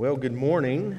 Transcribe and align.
Well, 0.00 0.16
good 0.16 0.32
morning. 0.32 0.96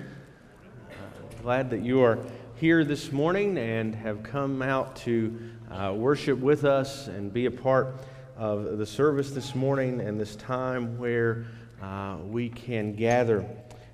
Uh, 0.91 1.41
glad 1.41 1.71
that 1.71 1.81
you 1.81 2.03
are 2.03 2.19
here 2.57 2.85
this 2.85 3.11
morning 3.11 3.57
and 3.57 3.95
have 3.95 4.21
come 4.21 4.61
out 4.61 4.95
to 4.97 5.39
uh, 5.71 5.91
worship 5.97 6.37
with 6.37 6.65
us 6.65 7.07
and 7.07 7.33
be 7.33 7.47
a 7.47 7.51
part 7.51 7.95
of 8.37 8.77
the 8.77 8.85
service 8.85 9.31
this 9.31 9.55
morning 9.55 10.01
and 10.01 10.19
this 10.19 10.35
time 10.35 10.99
where 10.99 11.47
uh, 11.81 12.17
we 12.23 12.49
can 12.49 12.93
gather 12.93 13.43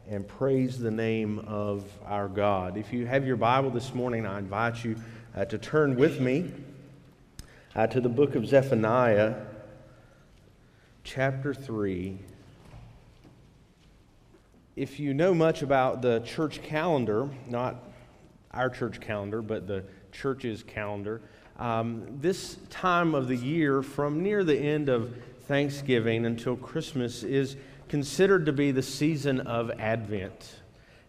and 0.09 0.27
praise 0.27 0.77
the 0.77 0.91
name 0.91 1.39
of 1.47 1.85
our 2.05 2.27
God. 2.27 2.75
If 2.75 2.91
you 2.91 3.05
have 3.05 3.25
your 3.25 3.37
Bible 3.37 3.69
this 3.69 3.93
morning, 3.93 4.25
I 4.25 4.39
invite 4.39 4.83
you 4.83 4.97
uh, 5.33 5.45
to 5.45 5.57
turn 5.57 5.95
with 5.95 6.19
me 6.19 6.51
uh, 7.77 7.87
to 7.87 8.01
the 8.01 8.09
book 8.09 8.35
of 8.35 8.45
Zephaniah, 8.45 9.35
chapter 11.05 11.53
3 11.53 12.19
if 14.77 14.99
you 14.99 15.11
know 15.11 15.33
much 15.33 15.63
about 15.63 16.03
the 16.03 16.19
church 16.19 16.61
calendar, 16.61 17.27
not 17.49 17.83
our 18.51 18.69
church 18.69 19.01
calendar, 19.01 19.41
but 19.41 19.65
the 19.65 19.83
church's 20.11 20.61
calendar, 20.61 21.19
um, 21.57 22.19
this 22.21 22.57
time 22.69 23.15
of 23.15 23.27
the 23.27 23.35
year, 23.35 23.81
from 23.81 24.21
near 24.21 24.43
the 24.43 24.55
end 24.55 24.87
of 24.87 25.17
Thanksgiving 25.47 26.27
until 26.27 26.55
Christmas, 26.55 27.23
is 27.23 27.57
considered 27.89 28.45
to 28.45 28.53
be 28.53 28.69
the 28.69 28.83
season 28.83 29.39
of 29.41 29.71
Advent. 29.79 30.57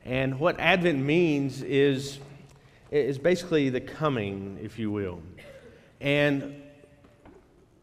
And 0.03 0.41
what 0.41 0.59
Advent 0.59 1.05
means 1.05 1.61
is, 1.61 2.21
is 2.91 3.19
basically 3.19 3.69
the 3.69 3.83
coming, 3.83 4.59
if 4.63 4.79
you 4.79 4.91
will. 4.91 5.21
And 6.01 6.63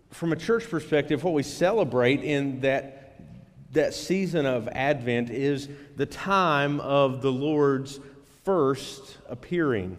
from 0.10 0.32
a 0.32 0.36
church 0.36 0.68
perspective, 0.68 1.24
what 1.24 1.36
we 1.36 1.44
celebrate 1.44 2.24
in 2.24 2.62
that 2.62 2.95
that 3.76 3.94
season 3.94 4.46
of 4.46 4.68
Advent 4.70 5.30
is 5.30 5.70
the 5.96 6.06
time 6.06 6.80
of 6.80 7.22
the 7.22 7.32
Lord's 7.32 8.00
first 8.44 9.18
appearing. 9.30 9.98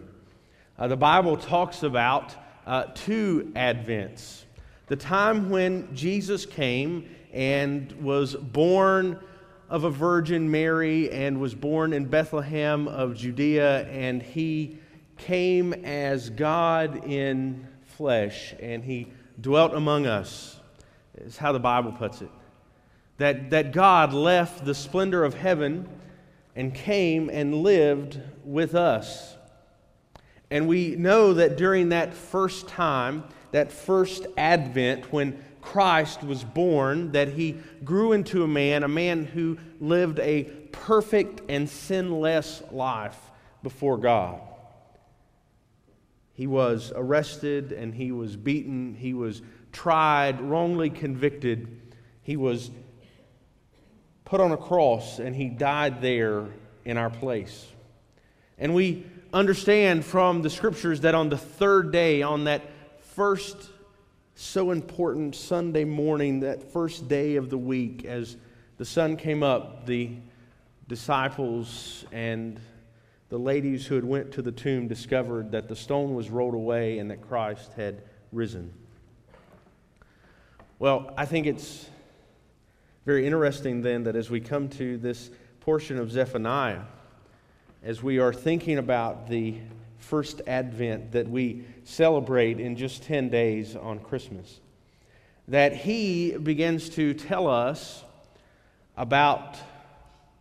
Uh, 0.77 0.87
the 0.87 0.97
Bible 0.97 1.37
talks 1.37 1.83
about 1.83 2.35
uh, 2.65 2.85
two 2.93 3.51
Advents 3.55 4.43
the 4.87 4.95
time 4.95 5.49
when 5.49 5.93
Jesus 5.93 6.45
came 6.45 7.09
and 7.33 7.91
was 8.01 8.35
born 8.35 9.19
of 9.69 9.83
a 9.83 9.89
Virgin 9.89 10.49
Mary 10.49 11.11
and 11.11 11.41
was 11.41 11.53
born 11.53 11.91
in 11.91 12.05
Bethlehem 12.05 12.87
of 12.87 13.15
Judea, 13.15 13.85
and 13.87 14.23
he 14.23 14.77
came 15.17 15.73
as 15.73 16.29
God 16.29 17.03
in 17.05 17.67
flesh, 17.85 18.55
and 18.61 18.81
he 18.81 19.11
dwelt 19.41 19.73
among 19.73 20.07
us, 20.07 20.57
is 21.17 21.35
how 21.35 21.51
the 21.51 21.59
Bible 21.59 21.91
puts 21.91 22.21
it 22.21 22.29
that, 23.17 23.49
that 23.49 23.71
God 23.71 24.13
left 24.13 24.65
the 24.65 24.75
splendor 24.75 25.23
of 25.23 25.33
heaven 25.33 25.87
and 26.55 26.73
came 26.73 27.29
and 27.29 27.55
lived 27.55 28.19
with 28.43 28.75
us. 28.75 29.35
And 30.49 30.67
we 30.67 30.95
know 30.95 31.33
that 31.33 31.57
during 31.57 31.89
that 31.89 32.13
first 32.13 32.67
time, 32.67 33.23
that 33.51 33.71
first 33.71 34.25
advent, 34.37 35.11
when 35.11 35.43
Christ 35.61 36.23
was 36.23 36.43
born, 36.43 37.11
that 37.11 37.29
he 37.29 37.57
grew 37.83 38.13
into 38.13 38.43
a 38.43 38.47
man, 38.47 38.83
a 38.83 38.87
man 38.87 39.25
who 39.25 39.57
lived 39.79 40.19
a 40.19 40.43
perfect 40.71 41.41
and 41.49 41.69
sinless 41.69 42.63
life 42.71 43.19
before 43.63 43.97
God. 43.97 44.39
He 46.33 46.47
was 46.47 46.93
arrested 46.95 47.71
and 47.71 47.93
he 47.93 48.11
was 48.11 48.35
beaten, 48.35 48.95
he 48.95 49.13
was 49.13 49.41
tried, 49.71 50.39
wrongly 50.39 50.89
convicted, 50.89 51.81
he 52.21 52.37
was 52.37 52.71
put 54.27 54.41
on 54.41 54.51
a 54.51 54.57
cross 54.57 55.19
and 55.19 55.33
he 55.33 55.47
died 55.47 56.01
there 56.01 56.43
in 56.83 56.97
our 56.97 57.09
place. 57.09 57.65
And 58.57 58.75
we 58.75 59.05
understand 59.31 60.03
from 60.03 60.41
the 60.41 60.49
scriptures 60.49 60.99
that 61.01 61.15
on 61.15 61.29
the 61.29 61.37
third 61.37 61.93
day, 61.93 62.23
on 62.23 62.43
that 62.43 62.61
first 63.15 63.69
so 64.35 64.71
important 64.71 65.33
Sunday 65.33 65.85
morning, 65.85 66.41
that 66.41 66.73
first 66.73 67.07
day 67.07 67.37
of 67.37 67.49
the 67.49 67.57
week, 67.57 68.03
as 68.03 68.35
the 68.75 68.83
sun 68.83 69.15
came 69.15 69.43
up, 69.43 69.85
the 69.85 70.11
disciples 70.89 72.03
and 72.11 72.59
the 73.29 73.39
ladies 73.39 73.87
who 73.87 73.95
had 73.95 74.03
went 74.03 74.33
to 74.33 74.41
the 74.41 74.51
tomb 74.51 74.89
discovered 74.89 75.51
that 75.51 75.69
the 75.69 75.75
stone 75.75 76.15
was 76.15 76.29
rolled 76.29 76.53
away 76.53 76.99
and 76.99 77.09
that 77.11 77.21
Christ 77.21 77.71
had 77.77 78.01
risen. 78.33 78.73
Well, 80.79 81.13
I 81.15 81.25
think 81.25 81.47
it's 81.47 81.89
very 83.07 83.25
interesting 83.25 83.81
then 83.81 84.03
that 84.03 84.17
as 84.17 84.29
we 84.29 84.41
come 84.41 84.67
to 84.67 84.97
this 84.97 85.29
portion 85.61 85.97
of 85.97 86.11
Zephaniah, 86.11 86.81
as 87.81 88.03
we 88.03 88.19
are 88.19 88.33
thinking 88.33 88.79
about 88.79 89.29
the 89.29 89.55
first 89.97 90.41
advent 90.45 91.13
that 91.13 91.25
we 91.29 91.63
celebrate 91.85 92.59
in 92.59 92.75
just 92.75 93.03
10 93.03 93.29
days 93.29 93.77
on 93.77 93.99
Christmas, 93.99 94.59
that 95.47 95.73
he 95.73 96.35
begins 96.35 96.89
to 96.89 97.13
tell 97.13 97.47
us 97.47 98.03
about 98.97 99.55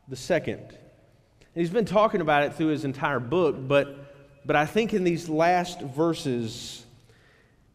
the 0.09 0.17
second. 0.17 0.59
And 0.59 0.79
he's 1.55 1.71
been 1.71 1.85
talking 1.85 2.21
about 2.21 2.43
it 2.43 2.55
through 2.55 2.71
his 2.71 2.85
entire 2.85 3.21
book, 3.21 3.55
but, 3.57 4.45
but 4.45 4.57
I 4.57 4.67
think 4.67 4.93
in 4.93 5.05
these 5.05 5.29
last 5.29 5.81
verses, 5.83 6.85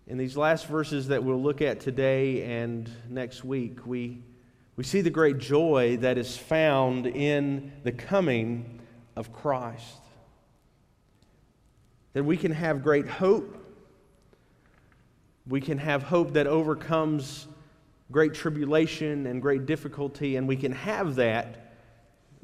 in 0.05 0.17
these 0.17 0.35
last 0.35 0.67
verses 0.67 1.07
that 1.07 1.23
we'll 1.23 1.41
look 1.41 1.61
at 1.61 1.79
today 1.79 2.43
and 2.43 2.91
next 3.09 3.45
week, 3.45 3.87
we 3.87 4.21
we 4.75 4.83
see 4.83 5.01
the 5.01 5.09
great 5.09 5.37
joy 5.37 5.97
that 5.97 6.17
is 6.17 6.37
found 6.37 7.05
in 7.05 7.71
the 7.83 7.91
coming 7.91 8.79
of 9.15 9.33
Christ. 9.33 9.99
That 12.13 12.23
we 12.23 12.37
can 12.37 12.51
have 12.51 12.83
great 12.83 13.07
hope. 13.07 13.57
We 15.47 15.59
can 15.59 15.77
have 15.77 16.03
hope 16.03 16.33
that 16.33 16.47
overcomes 16.47 17.47
great 18.11 18.33
tribulation 18.33 19.27
and 19.27 19.41
great 19.41 19.65
difficulty, 19.65 20.35
and 20.35 20.47
we 20.47 20.55
can 20.55 20.71
have 20.71 21.15
that 21.15 21.73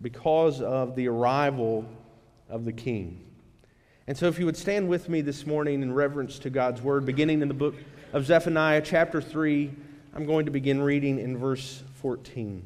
because 0.01 0.61
of 0.61 0.95
the 0.95 1.07
arrival 1.07 1.85
of 2.49 2.65
the 2.65 2.73
King. 2.73 3.23
And 4.07 4.17
so, 4.17 4.27
if 4.27 4.39
you 4.39 4.45
would 4.45 4.57
stand 4.57 4.87
with 4.87 5.09
me 5.09 5.21
this 5.21 5.45
morning 5.45 5.81
in 5.81 5.93
reverence 5.93 6.39
to 6.39 6.49
God's 6.49 6.81
Word, 6.81 7.05
beginning 7.05 7.41
in 7.41 7.47
the 7.47 7.53
book 7.53 7.75
of 8.13 8.25
Zephaniah, 8.25 8.81
chapter 8.81 9.21
3, 9.21 9.71
I'm 10.13 10.25
going 10.25 10.45
to 10.45 10.51
begin 10.51 10.81
reading 10.81 11.19
in 11.19 11.37
verse 11.37 11.83
14. 12.01 12.63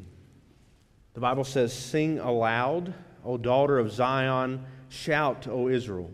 The 1.13 1.19
Bible 1.19 1.43
says, 1.43 1.73
Sing 1.73 2.19
aloud, 2.19 2.93
O 3.23 3.37
daughter 3.37 3.79
of 3.79 3.91
Zion, 3.91 4.65
shout, 4.89 5.47
O 5.47 5.67
Israel. 5.67 6.11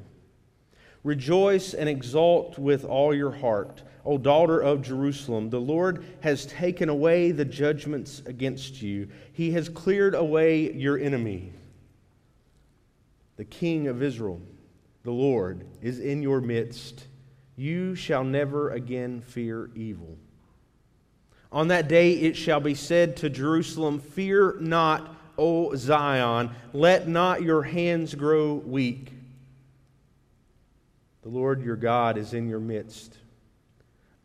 Rejoice 1.03 1.73
and 1.73 1.87
exult 1.87 2.57
with 2.57 2.83
all 2.83 3.15
your 3.15 3.31
heart, 3.31 3.83
O 4.05 4.17
daughter 4.17 4.59
of 4.59 4.81
Jerusalem. 4.81 5.49
The 5.49 5.59
Lord 5.59 6.05
has 6.21 6.45
taken 6.45 6.89
away 6.89 7.31
the 7.31 7.45
judgments 7.45 8.21
against 8.25 8.81
you, 8.81 9.07
He 9.33 9.51
has 9.51 9.69
cleared 9.69 10.15
away 10.15 10.73
your 10.73 10.97
enemy. 10.97 11.53
The 13.37 13.45
King 13.45 13.87
of 13.87 14.01
Israel, 14.01 14.41
the 15.03 15.11
Lord, 15.11 15.65
is 15.81 15.99
in 15.99 16.21
your 16.21 16.41
midst. 16.41 17.05
You 17.55 17.95
shall 17.95 18.23
never 18.23 18.71
again 18.71 19.21
fear 19.21 19.69
evil. 19.75 20.17
On 21.57 21.69
that 21.69 21.87
day 21.87 22.11
it 22.11 22.37
shall 22.37 22.59
be 22.59 22.75
said 22.75 23.17
to 23.17 23.31
Jerusalem, 23.31 23.97
Fear 23.97 24.57
not, 24.59 25.15
O 25.39 25.75
Zion, 25.75 26.51
let 26.71 27.07
not 27.07 27.41
your 27.41 27.63
hands 27.63 28.13
grow 28.13 28.53
weak. 28.53 29.11
The 31.23 31.29
Lord 31.29 31.63
your 31.63 31.75
God 31.75 32.19
is 32.19 32.35
in 32.35 32.47
your 32.47 32.59
midst, 32.59 33.17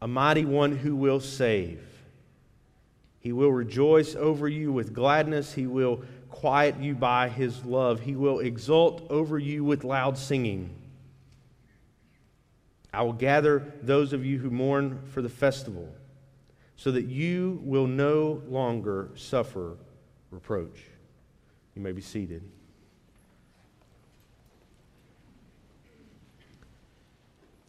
a 0.02 0.06
mighty 0.06 0.44
one 0.44 0.76
who 0.76 0.94
will 0.94 1.20
save. 1.20 1.80
He 3.20 3.32
will 3.32 3.50
rejoice 3.50 4.14
over 4.14 4.46
you 4.46 4.70
with 4.70 4.92
gladness. 4.92 5.54
He 5.54 5.66
will 5.66 6.02
quiet 6.28 6.80
you 6.80 6.94
by 6.94 7.30
his 7.30 7.64
love. 7.64 8.00
He 8.00 8.14
will 8.14 8.40
exult 8.40 9.06
over 9.08 9.38
you 9.38 9.64
with 9.64 9.84
loud 9.84 10.18
singing. 10.18 10.68
I 12.92 13.00
will 13.00 13.14
gather 13.14 13.72
those 13.80 14.12
of 14.12 14.22
you 14.22 14.38
who 14.38 14.50
mourn 14.50 15.00
for 15.14 15.22
the 15.22 15.30
festival 15.30 15.88
so 16.82 16.90
that 16.90 17.04
you 17.04 17.60
will 17.62 17.86
no 17.86 18.42
longer 18.48 19.08
suffer 19.14 19.76
reproach. 20.32 20.82
You 21.76 21.82
may 21.82 21.92
be 21.92 22.00
seated. 22.00 22.42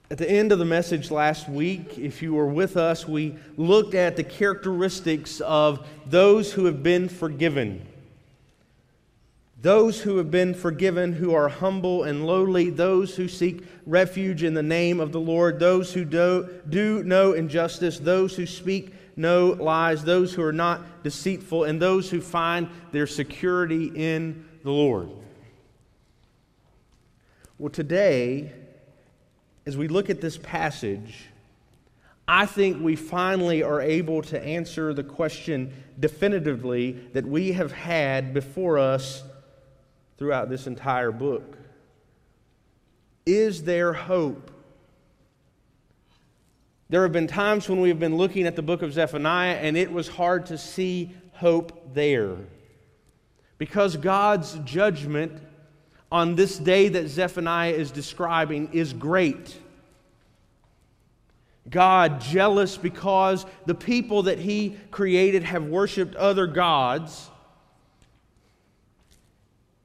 At 0.10 0.18
the 0.18 0.27
end 0.27 0.51
of 0.51 0.57
the 0.57 0.65
message 0.65 1.12
last 1.12 1.48
week, 1.48 2.00
if 2.00 2.24
you 2.24 2.33
were 2.33 2.48
with 2.48 2.75
us, 2.75 3.07
we 3.07 3.36
looked 3.56 3.94
at 3.94 4.15
the 4.15 4.24
characteristics 4.24 5.42
of 5.42 5.88
those 6.07 6.51
who 6.51 6.66
have 6.66 6.81
been 6.81 7.07
forgiven. 7.07 7.86
Those 9.62 10.01
who 10.01 10.18
have 10.18 10.31
been 10.31 10.56
forgiven, 10.56 11.13
who 11.13 11.36
are 11.36 11.50
humble 11.50 12.04
and 12.04 12.25
lowly, 12.25 12.71
those 12.71 13.16
who 13.16 13.27
seek 13.27 13.63
refuge 13.86 14.42
in 14.42 14.56
the 14.56 14.63
name 14.63 15.00
of 15.00 15.12
the 15.12 15.19
Lord, 15.19 15.59
those 15.59 15.94
who 15.94 16.04
do, 16.04 16.50
do 16.68 17.04
know 17.04 17.33
injustice, 17.33 18.00
those 18.00 18.36
who 18.36 18.48
speak 18.48 18.92
no 19.15 19.50
lies, 19.60 20.04
those 20.04 20.33
who 20.33 20.44
are 20.44 20.54
not 20.54 21.04
deceitful, 21.04 21.63
and 21.63 21.81
those 21.81 22.10
who 22.10 22.21
find 22.21 22.69
their 22.92 23.07
security 23.07 23.92
in 23.94 24.45
the 24.63 24.71
Lord. 24.71 25.10
Well, 27.57 27.69
today, 27.69 28.51
as 29.65 29.77
we 29.77 29.88
look 29.88 30.10
at 30.10 30.21
this 30.21 30.38
passage, 30.38 31.27
I 32.27 32.45
think 32.45 32.81
we 32.81 32.95
finally 32.95 33.63
are 33.63 33.81
able 33.81 34.21
to 34.24 34.42
answer 34.42 34.94
the 34.94 35.04
question 35.04 35.74
definitively 36.00 36.94
that 37.13 37.25
we 37.25 37.51
have 37.54 37.71
had 37.71 38.33
before 38.33 38.80
us 38.80 39.24
throughout 40.18 40.50
this 40.50 40.68
entire 40.68 41.12
book. 41.12 41.57
Is 43.25 43.63
there 43.63 43.94
hope? 43.94 44.51
There 46.89 47.03
have 47.03 47.12
been 47.12 47.27
times 47.27 47.68
when 47.69 47.81
we 47.81 47.89
have 47.89 48.00
been 48.00 48.18
looking 48.18 48.45
at 48.45 48.56
the 48.56 48.62
book 48.62 48.81
of 48.81 48.94
Zephaniah 48.94 49.56
and 49.56 49.75
it 49.77 49.91
was 49.91 50.07
hard 50.07 50.45
to 50.47 50.57
see 50.57 51.12
hope 51.33 51.94
there. 51.94 52.38
Because 53.57 53.97
God's 53.97 54.53
judgment 54.65 55.41
on 56.12 56.35
this 56.35 56.57
day 56.57 56.89
that 56.89 57.07
Zephaniah 57.07 57.71
is 57.71 57.91
describing 57.91 58.69
is 58.74 58.94
great. 58.94 59.57
God 61.69 62.19
jealous 62.19 62.77
because 62.77 63.45
the 63.65 63.75
people 63.75 64.24
that 64.24 64.38
he 64.38 64.77
created 64.91 65.44
have 65.44 65.65
worshiped 65.65 66.15
other 66.15 66.45
gods. 66.45 67.30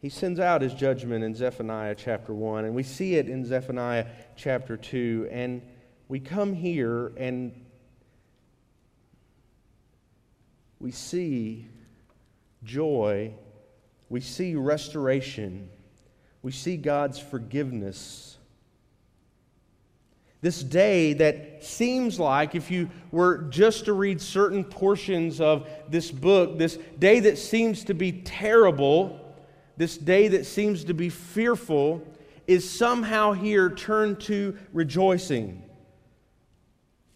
He 0.00 0.08
sends 0.08 0.38
out 0.38 0.60
his 0.62 0.74
judgment 0.74 1.24
in 1.24 1.34
Zephaniah 1.34 1.94
chapter 1.94 2.34
1, 2.34 2.64
and 2.64 2.74
we 2.74 2.82
see 2.82 3.14
it 3.14 3.28
in 3.28 3.44
Zephaniah 3.44 4.06
chapter 4.36 4.76
2. 4.76 5.28
And 5.30 5.62
we 6.08 6.18
come 6.18 6.54
here 6.54 7.12
and 7.18 7.52
we 10.80 10.90
see 10.90 11.66
joy, 12.64 13.32
we 14.08 14.20
see 14.20 14.54
restoration, 14.54 15.68
we 16.42 16.50
see 16.50 16.76
God's 16.76 17.18
forgiveness. 17.18 18.38
This 20.40 20.62
day 20.62 21.14
that 21.14 21.64
seems 21.64 22.18
like, 22.20 22.54
if 22.54 22.70
you 22.70 22.88
were 23.10 23.38
just 23.50 23.86
to 23.86 23.92
read 23.92 24.20
certain 24.20 24.64
portions 24.64 25.40
of 25.40 25.68
this 25.88 26.10
book, 26.10 26.58
this 26.58 26.78
day 26.98 27.20
that 27.20 27.38
seems 27.38 27.84
to 27.84 27.94
be 27.94 28.12
terrible, 28.12 29.18
this 29.76 29.98
day 29.98 30.28
that 30.28 30.46
seems 30.46 30.84
to 30.84 30.94
be 30.94 31.08
fearful, 31.08 32.06
is 32.46 32.68
somehow 32.68 33.32
here 33.32 33.68
turned 33.68 34.20
to 34.20 34.56
rejoicing. 34.72 35.67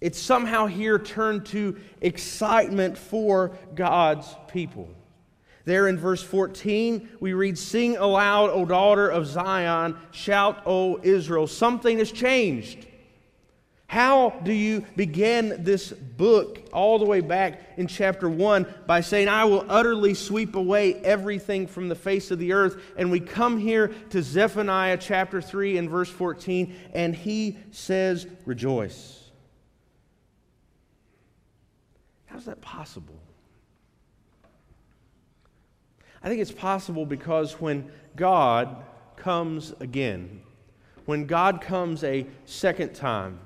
It's 0.02 0.18
somehow 0.18 0.66
here 0.66 0.98
turned 0.98 1.46
to 1.46 1.76
excitement 2.00 2.98
for 2.98 3.52
God's 3.76 4.26
people. 4.48 4.88
There 5.64 5.86
in 5.86 5.96
verse 5.96 6.20
14, 6.20 7.08
we 7.20 7.34
read, 7.34 7.56
Sing 7.56 7.96
aloud, 7.96 8.50
O 8.50 8.64
daughter 8.64 9.08
of 9.08 9.28
Zion, 9.28 9.96
shout, 10.10 10.60
O 10.66 10.98
Israel. 11.04 11.46
Something 11.46 11.98
has 11.98 12.10
changed. 12.10 12.84
How 13.86 14.30
do 14.42 14.52
you 14.52 14.84
begin 14.96 15.62
this 15.62 15.92
book 15.92 16.58
all 16.72 16.98
the 16.98 17.04
way 17.04 17.20
back 17.20 17.60
in 17.76 17.86
chapter 17.86 18.28
1 18.28 18.66
by 18.88 19.02
saying, 19.02 19.28
I 19.28 19.44
will 19.44 19.64
utterly 19.68 20.14
sweep 20.14 20.56
away 20.56 20.94
everything 20.94 21.68
from 21.68 21.88
the 21.88 21.94
face 21.94 22.32
of 22.32 22.40
the 22.40 22.54
earth? 22.54 22.82
And 22.96 23.12
we 23.12 23.20
come 23.20 23.56
here 23.56 23.92
to 24.10 24.20
Zephaniah 24.20 24.96
chapter 24.96 25.40
3 25.40 25.78
and 25.78 25.88
verse 25.88 26.10
14, 26.10 26.74
and 26.92 27.14
he 27.14 27.56
says, 27.70 28.26
Rejoice. 28.46 29.21
How's 32.32 32.46
that 32.46 32.62
possible? 32.62 33.20
I 36.22 36.28
think 36.28 36.40
it's 36.40 36.52
possible 36.52 37.04
because 37.04 37.60
when 37.60 37.90
God 38.16 38.84
comes 39.16 39.74
again, 39.80 40.40
when 41.04 41.26
God 41.26 41.60
comes 41.60 42.02
a 42.04 42.26
second 42.46 42.94
time, 42.94 43.38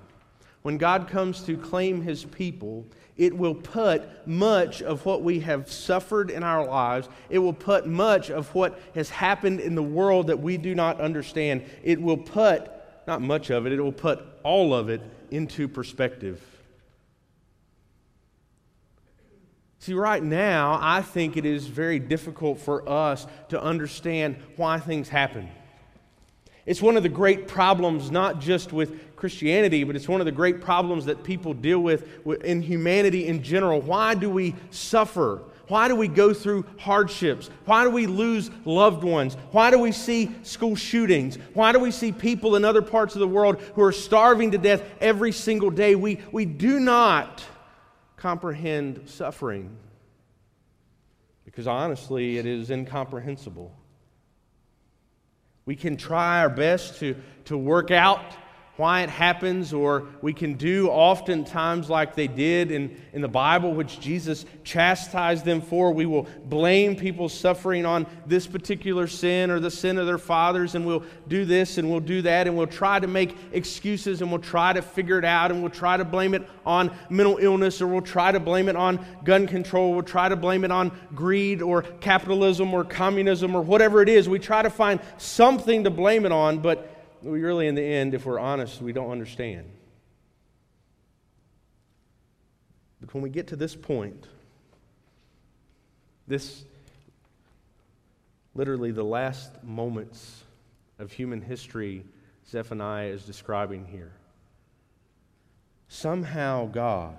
when 0.63 0.79
God 0.79 1.09
comes 1.09 1.43
to 1.43 1.57
claim 1.57 2.03
his 2.03 2.25
people, 2.25 2.87
it 3.17 3.37
will 3.37 3.55
put 3.55 4.27
much 4.27 4.83
of 4.83 5.05
what 5.05 5.23
we 5.23 5.41
have 5.41 5.71
suffered 5.71 6.31
in 6.31 6.45
our 6.45 6.65
lives, 6.65 7.09
it 7.29 7.39
will 7.39 7.53
put 7.53 7.87
much 7.87 8.31
of 8.31 8.55
what 8.55 8.79
has 8.95 9.11
happened 9.11 9.59
in 9.59 9.75
the 9.75 9.83
world 9.83 10.29
that 10.29 10.39
we 10.39 10.57
do 10.59 10.75
not 10.75 11.01
understand, 11.01 11.65
it 11.83 12.01
will 12.01 12.19
put, 12.19 12.71
not 13.07 13.21
much 13.21 13.51
of 13.51 13.67
it, 13.67 13.73
it 13.73 13.81
will 13.81 13.91
put 13.91 14.25
all 14.45 14.75
of 14.75 14.91
it 14.91 15.01
into 15.31 15.67
perspective. 15.67 16.56
See, 19.87 19.95
right 19.95 20.21
now, 20.21 20.81
I 20.83 21.01
think 21.01 21.37
it 21.37 21.47
is 21.47 21.69
very 21.69 22.01
difficult 22.01 22.59
for 22.59 22.89
us 22.89 23.25
to 23.51 23.63
understand 23.63 24.35
why 24.57 24.81
things 24.81 25.09
happen. 25.09 25.49
It's 26.65 26.83
one 26.83 26.97
of 26.97 27.05
the 27.05 27.09
great 27.09 27.47
problems, 27.47 28.11
not 28.11 28.41
just 28.41 28.73
with 28.73 29.15
Christianity, 29.15 29.85
but 29.85 29.95
it's 29.95 30.09
one 30.09 30.21
of 30.21 30.25
the 30.25 30.33
great 30.33 30.61
problems 30.61 31.05
that 31.05 31.23
people 31.23 31.55
deal 31.55 31.79
with 31.79 32.05
in 32.45 32.63
humanity 32.63 33.29
in 33.29 33.45
general. 33.45 33.81
Why 33.81 34.17
do 34.17 34.29
we 34.29 34.57
suffer? 34.73 35.41
Why 35.69 35.87
do 35.87 35.95
we 35.95 36.09
go 36.09 36.35
through 36.35 36.65
hardships? 36.81 37.49
Why 37.65 37.85
do 37.85 37.91
we 37.91 38.09
lose 38.09 38.51
loved 38.65 39.05
ones? 39.05 39.37
Why 39.53 39.71
do 39.71 39.79
we 39.79 39.93
see 39.93 40.35
school 40.43 40.75
shootings? 40.75 41.39
Why 41.55 41.71
do 41.71 41.79
we 41.79 41.93
see 41.93 42.11
people 42.11 42.57
in 42.57 42.65
other 42.65 42.83
parts 42.83 43.15
of 43.15 43.21
the 43.21 43.29
world 43.29 43.61
who 43.77 43.83
are 43.83 43.93
starving 43.93 44.51
to 44.51 44.59
death 44.59 44.83
every 45.01 45.31
single 45.31 45.71
day? 45.71 45.95
We, 45.95 46.19
we 46.33 46.45
do 46.45 46.81
not 46.81 47.45
comprehend 48.27 49.09
suffering 49.09 49.71
because 51.45 51.69
honestly, 51.69 52.39
it 52.39 52.45
is 52.45 52.71
incomprehensible. 52.71 53.73
We 55.65 55.77
can 55.77 55.97
try 55.97 56.41
our 56.41 56.51
best 56.51 56.99
to, 56.99 57.15
to 57.45 57.57
work 57.57 57.93
out 57.93 58.25
why 58.77 59.03
it 59.03 59.09
happens, 59.09 59.73
or 59.73 60.07
we 60.21 60.33
can 60.33 60.55
do 60.55 60.89
oftentimes 60.89 61.89
like 61.89 62.15
they 62.15 62.27
did 62.27 62.71
in, 62.71 63.01
in 63.13 63.23
the 63.23 63.29
Bible, 63.29 63.73
which 63.73 64.01
Jesus 64.01 64.45
chastised 64.65 65.45
them 65.45 65.61
for. 65.61 65.93
We 65.93 66.05
will 66.05 66.27
blame 66.45 66.95
people 66.95 67.29
suffering 67.29 67.87
on 67.87 68.07
this 68.27 68.47
particular 68.47 69.07
sin 69.07 69.51
or 69.51 69.61
the 69.61 69.71
sin 69.71 69.97
of 69.99 70.07
their 70.07 70.19
fathers, 70.19 70.75
and 70.75 70.87
we'll 70.87 71.05
do 71.29 71.45
this 71.45 71.79
and 71.79 71.91
we'll 71.91 72.01
do 72.01 72.23
that, 72.23 72.47
and 72.47 72.57
we'll 72.57 72.67
try 72.67 73.01
to 73.01 73.07
make 73.07 73.35
excuses 73.53 74.21
and 74.21 74.31
we'll 74.31 74.41
try 74.41 74.73
to 74.73 74.83
figure 74.83 75.19
it 75.19 75.25
out, 75.25 75.51
and 75.51 75.63
we'll 75.63 75.71
try 75.71 75.97
to 75.97 76.05
blame 76.05 76.35
it 76.35 76.47
on 76.67 76.95
mental 77.09 77.39
illness, 77.39 77.81
or 77.81 77.87
we'll 77.87 78.03
try 78.03 78.31
to 78.31 78.41
blame 78.41 78.69
it 78.69 78.77
on 78.77 79.05
gun 79.25 79.47
control, 79.47 79.93
we'll 79.93 80.03
try 80.03 80.29
to 80.29 80.37
blame 80.37 80.65
it 80.65 80.71
on 80.71 80.93
greed 81.15 81.63
or 81.63 81.83
capitalism 81.83 82.75
or 82.75 82.85
communism 82.85 83.55
or 83.55 83.63
whatever 83.63 84.03
it 84.03 84.09
is. 84.09 84.29
We 84.29 84.39
try 84.39 84.63
to 84.63 84.71
find 84.71 85.01
something 85.17 85.85
to 85.85 85.91
blame 85.91 86.27
it 86.27 86.33
on, 86.33 86.59
but 86.59 86.93
we 87.27 87.41
really, 87.41 87.67
in 87.67 87.75
the 87.75 87.83
end, 87.83 88.15
if 88.15 88.25
we're 88.25 88.39
honest, 88.39 88.81
we 88.81 88.93
don't 88.93 89.11
understand. 89.11 89.67
But 93.01 93.13
when 93.13 93.23
we 93.23 93.31
get 93.31 93.49
to 93.49 93.57
this 93.57 93.75
point, 93.75 94.27
this 96.27 96.65
literally 98.55 98.91
the 98.91 99.05
last 99.05 99.63
moments 99.63 100.43
of 100.99 101.13
human 101.13 101.41
history 101.43 102.05
Zephaniah 102.49 103.09
is 103.09 103.25
describing 103.25 103.85
here. 103.87 104.13
Somehow 105.89 106.67
God 106.67 107.17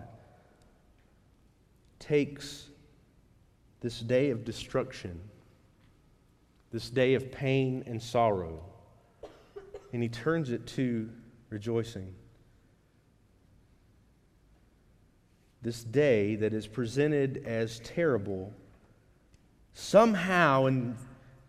takes 2.00 2.68
this 3.82 4.00
day 4.00 4.30
of 4.30 4.46
destruction, 4.46 5.20
this 6.72 6.90
day 6.90 7.14
of 7.14 7.32
pain 7.32 7.84
and 7.86 8.02
sorrow, 8.02 8.62
and 9.94 10.04
he 10.04 10.10
turns 10.10 10.52
it 10.52 10.66
to 10.68 11.10
rejoicing. 11.50 12.14
This 15.62 15.84
day 15.84 16.36
that 16.36 16.54
is 16.54 16.68
presented 16.68 17.44
as 17.46 17.80
terrible, 17.80 18.54
somehow 19.74 20.66
in 20.66 20.96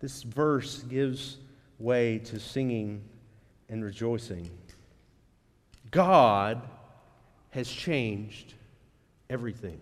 this 0.00 0.22
verse 0.22 0.82
gives 0.84 1.38
way 1.78 2.18
to 2.18 2.40
singing 2.40 3.02
and 3.68 3.84
rejoicing. 3.84 4.48
God 5.90 6.62
has 7.50 7.68
changed 7.68 8.54
everything. 9.30 9.80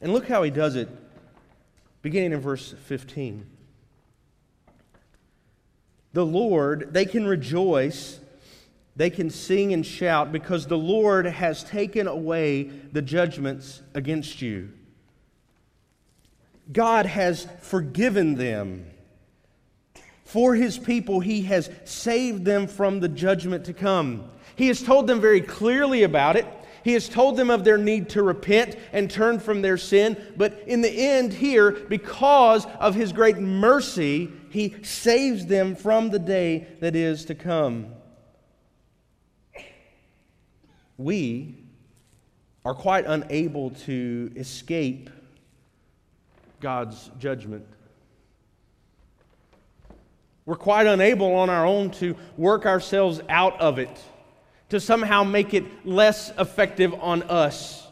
And 0.00 0.12
look 0.12 0.28
how 0.28 0.42
he 0.42 0.50
does 0.50 0.76
it, 0.76 0.88
beginning 2.02 2.32
in 2.32 2.40
verse 2.40 2.74
15 2.86 3.46
the 6.14 6.24
Lord, 6.24 6.94
they 6.94 7.04
can 7.04 7.26
rejoice, 7.26 8.20
they 8.96 9.10
can 9.10 9.28
sing 9.28 9.72
and 9.72 9.84
shout 9.84 10.30
because 10.32 10.66
the 10.66 10.78
Lord 10.78 11.26
has 11.26 11.64
taken 11.64 12.06
away 12.06 12.62
the 12.62 13.02
judgments 13.02 13.82
against 13.94 14.40
you. 14.40 14.70
God 16.72 17.04
has 17.04 17.46
forgiven 17.60 18.36
them. 18.36 18.86
For 20.24 20.54
his 20.54 20.78
people, 20.78 21.20
he 21.20 21.42
has 21.42 21.68
saved 21.84 22.44
them 22.44 22.68
from 22.68 23.00
the 23.00 23.08
judgment 23.08 23.66
to 23.66 23.74
come. 23.74 24.30
He 24.56 24.68
has 24.68 24.82
told 24.82 25.06
them 25.06 25.20
very 25.20 25.40
clearly 25.40 26.04
about 26.04 26.36
it. 26.36 26.46
He 26.84 26.92
has 26.92 27.08
told 27.08 27.36
them 27.36 27.50
of 27.50 27.64
their 27.64 27.78
need 27.78 28.10
to 28.10 28.22
repent 28.22 28.76
and 28.92 29.10
turn 29.10 29.40
from 29.40 29.62
their 29.62 29.78
sin. 29.78 30.16
But 30.36 30.62
in 30.66 30.80
the 30.80 30.90
end, 30.90 31.32
here, 31.32 31.72
because 31.72 32.66
of 32.78 32.94
His 32.94 33.12
great 33.12 33.38
mercy, 33.38 34.30
He 34.54 34.72
saves 34.84 35.46
them 35.46 35.74
from 35.74 36.10
the 36.10 36.18
day 36.20 36.68
that 36.78 36.94
is 36.94 37.24
to 37.24 37.34
come. 37.34 37.86
We 40.96 41.56
are 42.64 42.72
quite 42.72 43.04
unable 43.04 43.70
to 43.70 44.30
escape 44.36 45.10
God's 46.60 47.10
judgment. 47.18 47.66
We're 50.46 50.54
quite 50.54 50.86
unable 50.86 51.34
on 51.34 51.50
our 51.50 51.66
own 51.66 51.90
to 51.94 52.14
work 52.36 52.64
ourselves 52.64 53.20
out 53.28 53.60
of 53.60 53.80
it, 53.80 54.00
to 54.68 54.78
somehow 54.78 55.24
make 55.24 55.52
it 55.52 55.64
less 55.84 56.30
effective 56.38 56.94
on 56.94 57.24
us. 57.24 57.83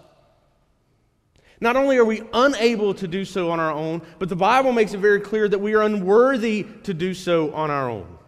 Not 1.62 1.76
only 1.76 1.96
are 1.96 2.04
we 2.04 2.22
unable 2.32 2.92
to 2.94 3.06
do 3.06 3.24
so 3.24 3.52
on 3.52 3.60
our 3.60 3.70
own, 3.70 4.02
but 4.18 4.28
the 4.28 4.34
Bible 4.34 4.72
makes 4.72 4.94
it 4.94 4.98
very 4.98 5.20
clear 5.20 5.48
that 5.48 5.60
we 5.60 5.74
are 5.74 5.82
unworthy 5.82 6.66
to 6.82 6.92
do 6.92 7.14
so 7.14 7.54
on 7.54 7.70
our 7.70 7.88
own. 7.88 8.18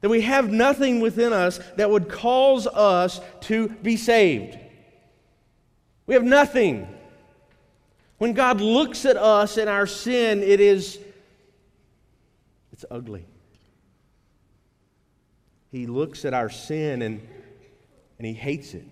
That 0.00 0.08
we 0.08 0.22
have 0.22 0.50
nothing 0.50 1.00
within 1.00 1.34
us 1.34 1.60
that 1.76 1.90
would 1.90 2.08
cause 2.08 2.66
us 2.66 3.20
to 3.42 3.68
be 3.68 3.98
saved. 3.98 4.58
We 6.06 6.14
have 6.14 6.24
nothing. 6.24 6.88
When 8.16 8.32
God 8.32 8.62
looks 8.62 9.04
at 9.04 9.18
us 9.18 9.58
and 9.58 9.68
our 9.68 9.86
sin, 9.86 10.42
it 10.42 10.58
is 10.58 10.98
it's 12.72 12.86
ugly. 12.90 13.26
He 15.70 15.86
looks 15.86 16.24
at 16.24 16.32
our 16.32 16.48
sin 16.48 17.02
and, 17.02 17.20
and 18.16 18.26
he 18.26 18.32
hates 18.32 18.72
it. 18.72 18.86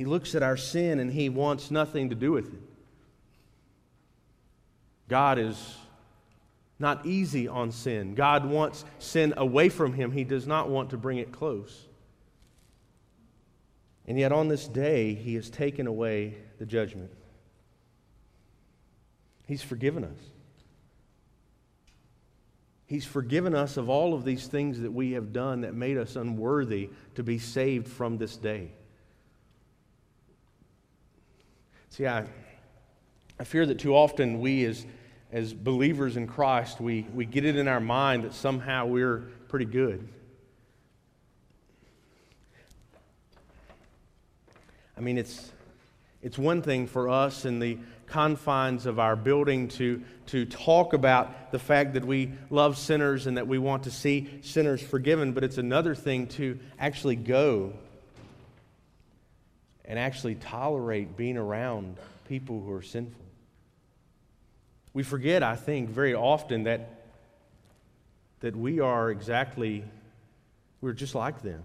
He 0.00 0.06
looks 0.06 0.34
at 0.34 0.42
our 0.42 0.56
sin 0.56 0.98
and 0.98 1.12
he 1.12 1.28
wants 1.28 1.70
nothing 1.70 2.08
to 2.08 2.14
do 2.14 2.32
with 2.32 2.54
it. 2.54 2.60
God 5.08 5.38
is 5.38 5.76
not 6.78 7.04
easy 7.04 7.46
on 7.46 7.70
sin. 7.70 8.14
God 8.14 8.46
wants 8.46 8.86
sin 8.98 9.34
away 9.36 9.68
from 9.68 9.92
him, 9.92 10.10
he 10.10 10.24
does 10.24 10.46
not 10.46 10.70
want 10.70 10.88
to 10.88 10.96
bring 10.96 11.18
it 11.18 11.32
close. 11.32 11.86
And 14.06 14.18
yet, 14.18 14.32
on 14.32 14.48
this 14.48 14.66
day, 14.66 15.12
he 15.12 15.34
has 15.34 15.50
taken 15.50 15.86
away 15.86 16.34
the 16.58 16.64
judgment. 16.64 17.10
He's 19.46 19.60
forgiven 19.60 20.02
us. 20.02 20.18
He's 22.86 23.04
forgiven 23.04 23.54
us 23.54 23.76
of 23.76 23.90
all 23.90 24.14
of 24.14 24.24
these 24.24 24.46
things 24.46 24.80
that 24.80 24.94
we 24.94 25.12
have 25.12 25.34
done 25.34 25.60
that 25.60 25.74
made 25.74 25.98
us 25.98 26.16
unworthy 26.16 26.88
to 27.16 27.22
be 27.22 27.38
saved 27.38 27.86
from 27.86 28.16
this 28.16 28.38
day. 28.38 28.70
See, 32.00 32.06
I, 32.06 32.24
I 33.38 33.44
fear 33.44 33.66
that 33.66 33.78
too 33.78 33.94
often 33.94 34.40
we, 34.40 34.64
as, 34.64 34.86
as 35.32 35.52
believers 35.52 36.16
in 36.16 36.26
Christ, 36.26 36.80
we, 36.80 37.06
we 37.12 37.26
get 37.26 37.44
it 37.44 37.56
in 37.56 37.68
our 37.68 37.78
mind 37.78 38.24
that 38.24 38.32
somehow 38.32 38.86
we're 38.86 39.18
pretty 39.48 39.66
good. 39.66 40.08
I 44.96 45.02
mean, 45.02 45.18
it's, 45.18 45.52
it's 46.22 46.38
one 46.38 46.62
thing 46.62 46.86
for 46.86 47.10
us 47.10 47.44
in 47.44 47.58
the 47.58 47.76
confines 48.06 48.86
of 48.86 48.98
our 48.98 49.14
building 49.14 49.68
to, 49.68 50.02
to 50.28 50.46
talk 50.46 50.94
about 50.94 51.52
the 51.52 51.58
fact 51.58 51.92
that 51.92 52.06
we 52.06 52.32
love 52.48 52.78
sinners 52.78 53.26
and 53.26 53.36
that 53.36 53.46
we 53.46 53.58
want 53.58 53.82
to 53.82 53.90
see 53.90 54.40
sinners 54.40 54.80
forgiven, 54.80 55.32
but 55.32 55.44
it's 55.44 55.58
another 55.58 55.94
thing 55.94 56.28
to 56.28 56.58
actually 56.78 57.16
go 57.16 57.74
and 59.90 59.98
actually 59.98 60.36
tolerate 60.36 61.18
being 61.18 61.36
around 61.36 61.98
people 62.26 62.62
who 62.62 62.72
are 62.72 62.80
sinful. 62.80 63.20
We 64.94 65.02
forget, 65.02 65.42
I 65.42 65.56
think, 65.56 65.90
very 65.90 66.14
often 66.14 66.64
that, 66.64 67.02
that 68.40 68.56
we 68.56 68.80
are 68.80 69.10
exactly, 69.10 69.84
we're 70.80 70.94
just 70.94 71.14
like 71.14 71.42
them. 71.42 71.62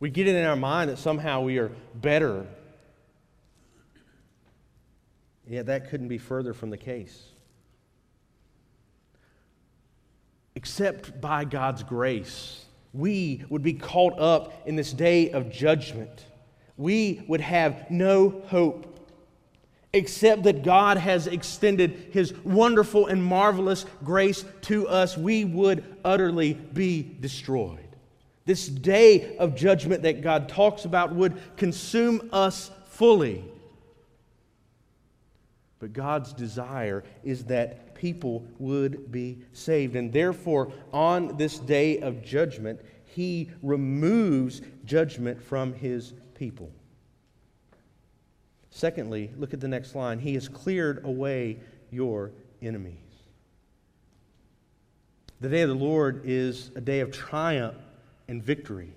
We 0.00 0.08
get 0.08 0.26
it 0.26 0.34
in 0.34 0.46
our 0.46 0.56
mind 0.56 0.88
that 0.88 0.98
somehow 0.98 1.42
we 1.42 1.58
are 1.58 1.70
better 1.94 2.46
Yet 5.48 5.66
that 5.66 5.90
couldn't 5.90 6.08
be 6.08 6.18
further 6.18 6.52
from 6.52 6.70
the 6.70 6.76
case. 6.76 7.22
Except 10.54 11.20
by 11.20 11.44
God's 11.44 11.82
grace, 11.82 12.64
we 12.92 13.44
would 13.48 13.62
be 13.62 13.74
caught 13.74 14.18
up 14.18 14.66
in 14.66 14.74
this 14.74 14.92
day 14.92 15.30
of 15.30 15.50
judgment. 15.50 16.24
We 16.76 17.24
would 17.26 17.40
have 17.40 17.90
no 17.90 18.42
hope 18.48 18.92
except 19.92 20.42
that 20.42 20.62
God 20.62 20.98
has 20.98 21.26
extended 21.26 22.08
His 22.12 22.34
wonderful 22.44 23.06
and 23.06 23.24
marvelous 23.24 23.86
grace 24.04 24.44
to 24.62 24.86
us. 24.88 25.16
We 25.16 25.44
would 25.44 25.84
utterly 26.04 26.54
be 26.54 27.16
destroyed. 27.20 27.80
This 28.44 28.68
day 28.68 29.36
of 29.38 29.56
judgment 29.56 30.02
that 30.02 30.20
God 30.20 30.48
talks 30.48 30.84
about 30.84 31.14
would 31.14 31.40
consume 31.56 32.28
us 32.32 32.70
fully. 32.88 33.44
But 35.78 35.92
God's 35.92 36.32
desire 36.32 37.04
is 37.24 37.44
that 37.44 37.94
people 37.94 38.46
would 38.58 39.10
be 39.10 39.38
saved. 39.52 39.96
And 39.96 40.12
therefore, 40.12 40.72
on 40.92 41.36
this 41.36 41.58
day 41.58 42.00
of 42.00 42.22
judgment, 42.22 42.80
he 43.04 43.50
removes 43.62 44.60
judgment 44.84 45.42
from 45.42 45.72
his 45.72 46.12
people. 46.36 46.70
Secondly, 48.70 49.30
look 49.36 49.54
at 49.54 49.60
the 49.60 49.68
next 49.68 49.94
line. 49.94 50.18
He 50.18 50.34
has 50.34 50.48
cleared 50.48 51.04
away 51.04 51.58
your 51.90 52.30
enemies. 52.60 52.94
The 55.40 55.48
day 55.48 55.62
of 55.62 55.68
the 55.68 55.74
Lord 55.74 56.22
is 56.24 56.70
a 56.76 56.80
day 56.80 57.00
of 57.00 57.10
triumph 57.10 57.76
and 58.28 58.42
victory, 58.42 58.92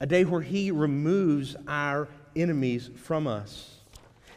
a 0.00 0.06
day 0.06 0.24
where 0.24 0.40
he 0.40 0.70
removes 0.70 1.56
our 1.66 2.08
enemies 2.36 2.90
from 2.96 3.26
us. 3.26 3.70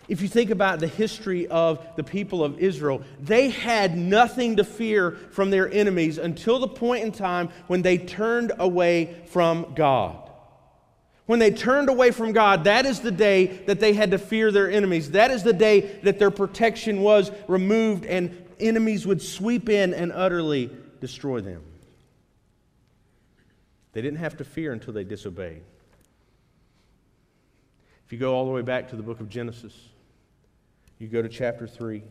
If 0.07 0.21
you 0.21 0.29
think 0.29 0.49
about 0.49 0.79
the 0.79 0.87
history 0.87 1.47
of 1.47 1.85
the 1.97 2.03
people 2.03 2.43
of 2.43 2.59
Israel, 2.59 3.01
they 3.19 3.49
had 3.49 3.97
nothing 3.97 4.55
to 4.57 4.63
fear 4.63 5.11
from 5.11 5.49
their 5.49 5.69
enemies 5.69 6.17
until 6.17 6.59
the 6.59 6.67
point 6.67 7.03
in 7.03 7.11
time 7.11 7.49
when 7.67 7.81
they 7.81 7.97
turned 7.97 8.53
away 8.59 9.23
from 9.27 9.73
God. 9.75 10.26
When 11.27 11.39
they 11.39 11.51
turned 11.51 11.89
away 11.89 12.11
from 12.11 12.31
God, 12.31 12.63
that 12.63 12.85
is 12.85 13.01
the 13.01 13.11
day 13.11 13.47
that 13.65 13.81
they 13.81 13.93
had 13.93 14.11
to 14.11 14.17
fear 14.17 14.49
their 14.49 14.71
enemies. 14.71 15.11
That 15.11 15.29
is 15.29 15.43
the 15.43 15.53
day 15.53 15.99
that 16.03 16.19
their 16.19 16.31
protection 16.31 17.01
was 17.01 17.31
removed 17.47 18.05
and 18.05 18.45
enemies 18.59 19.05
would 19.05 19.21
sweep 19.21 19.67
in 19.67 19.93
and 19.93 20.11
utterly 20.13 20.71
destroy 21.01 21.41
them. 21.41 21.61
They 23.91 24.01
didn't 24.01 24.19
have 24.19 24.37
to 24.37 24.45
fear 24.45 24.71
until 24.71 24.93
they 24.93 25.03
disobeyed. 25.03 25.63
If 28.05 28.13
you 28.13 28.19
go 28.19 28.33
all 28.33 28.45
the 28.45 28.51
way 28.51 28.61
back 28.61 28.89
to 28.89 28.95
the 28.95 29.03
book 29.03 29.19
of 29.19 29.27
Genesis, 29.27 29.73
you 30.97 31.09
go 31.09 31.21
to 31.21 31.27
chapter 31.27 31.67
3, 31.67 32.03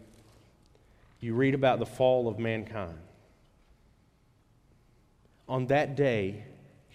you 1.20 1.34
read 1.34 1.54
about 1.54 1.78
the 1.78 1.86
fall 1.86 2.28
of 2.28 2.38
mankind. 2.38 2.98
On 5.48 5.68
that 5.68 5.96
day, 5.96 6.44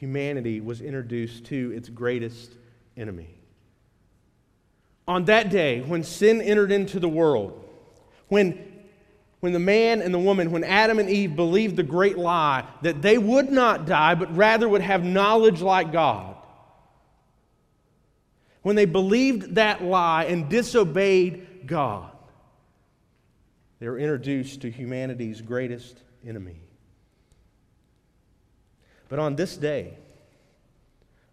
humanity 0.02 0.60
was 0.60 0.82
introduced 0.82 1.46
to 1.46 1.72
its 1.76 1.88
greatest 1.88 2.54
enemy. 2.98 3.30
On 5.08 5.26
that 5.26 5.52
day, 5.52 5.82
when 5.82 6.04
sin 6.04 6.42
entered 6.42 6.72
into 6.72 7.00
the 7.00 7.08
world, 7.08 7.64
when 8.28 8.68
when 9.42 9.54
the 9.54 9.60
man 9.60 10.02
and 10.02 10.14
the 10.14 10.20
woman, 10.20 10.52
when 10.52 10.64
Adam 10.64 11.00
and 11.00 11.10
Eve 11.10 11.36
believed 11.36 11.76
the 11.76 11.84
great 11.84 12.18
lie 12.18 12.68
that 12.82 13.02
they 13.02 13.18
would 13.18 13.52
not 13.52 13.86
die, 13.86 14.16
but 14.16 14.36
rather 14.36 14.68
would 14.68 14.82
have 14.82 15.04
knowledge 15.04 15.62
like 15.62 15.92
God, 15.92 16.36
when 18.64 18.76
they 18.76 18.86
believed 18.86 19.56
that 19.56 19.84
lie 19.84 20.26
and 20.26 20.50
disobeyed 20.50 21.68
God. 21.68 22.12
They 23.80 23.88
were 23.88 24.00
introduced 24.00 24.62
to 24.62 24.72
humanity's 24.72 25.42
greatest 25.42 25.98
enemy. 26.26 26.62
But 29.12 29.20
on 29.20 29.36
this 29.36 29.58
day, 29.58 29.94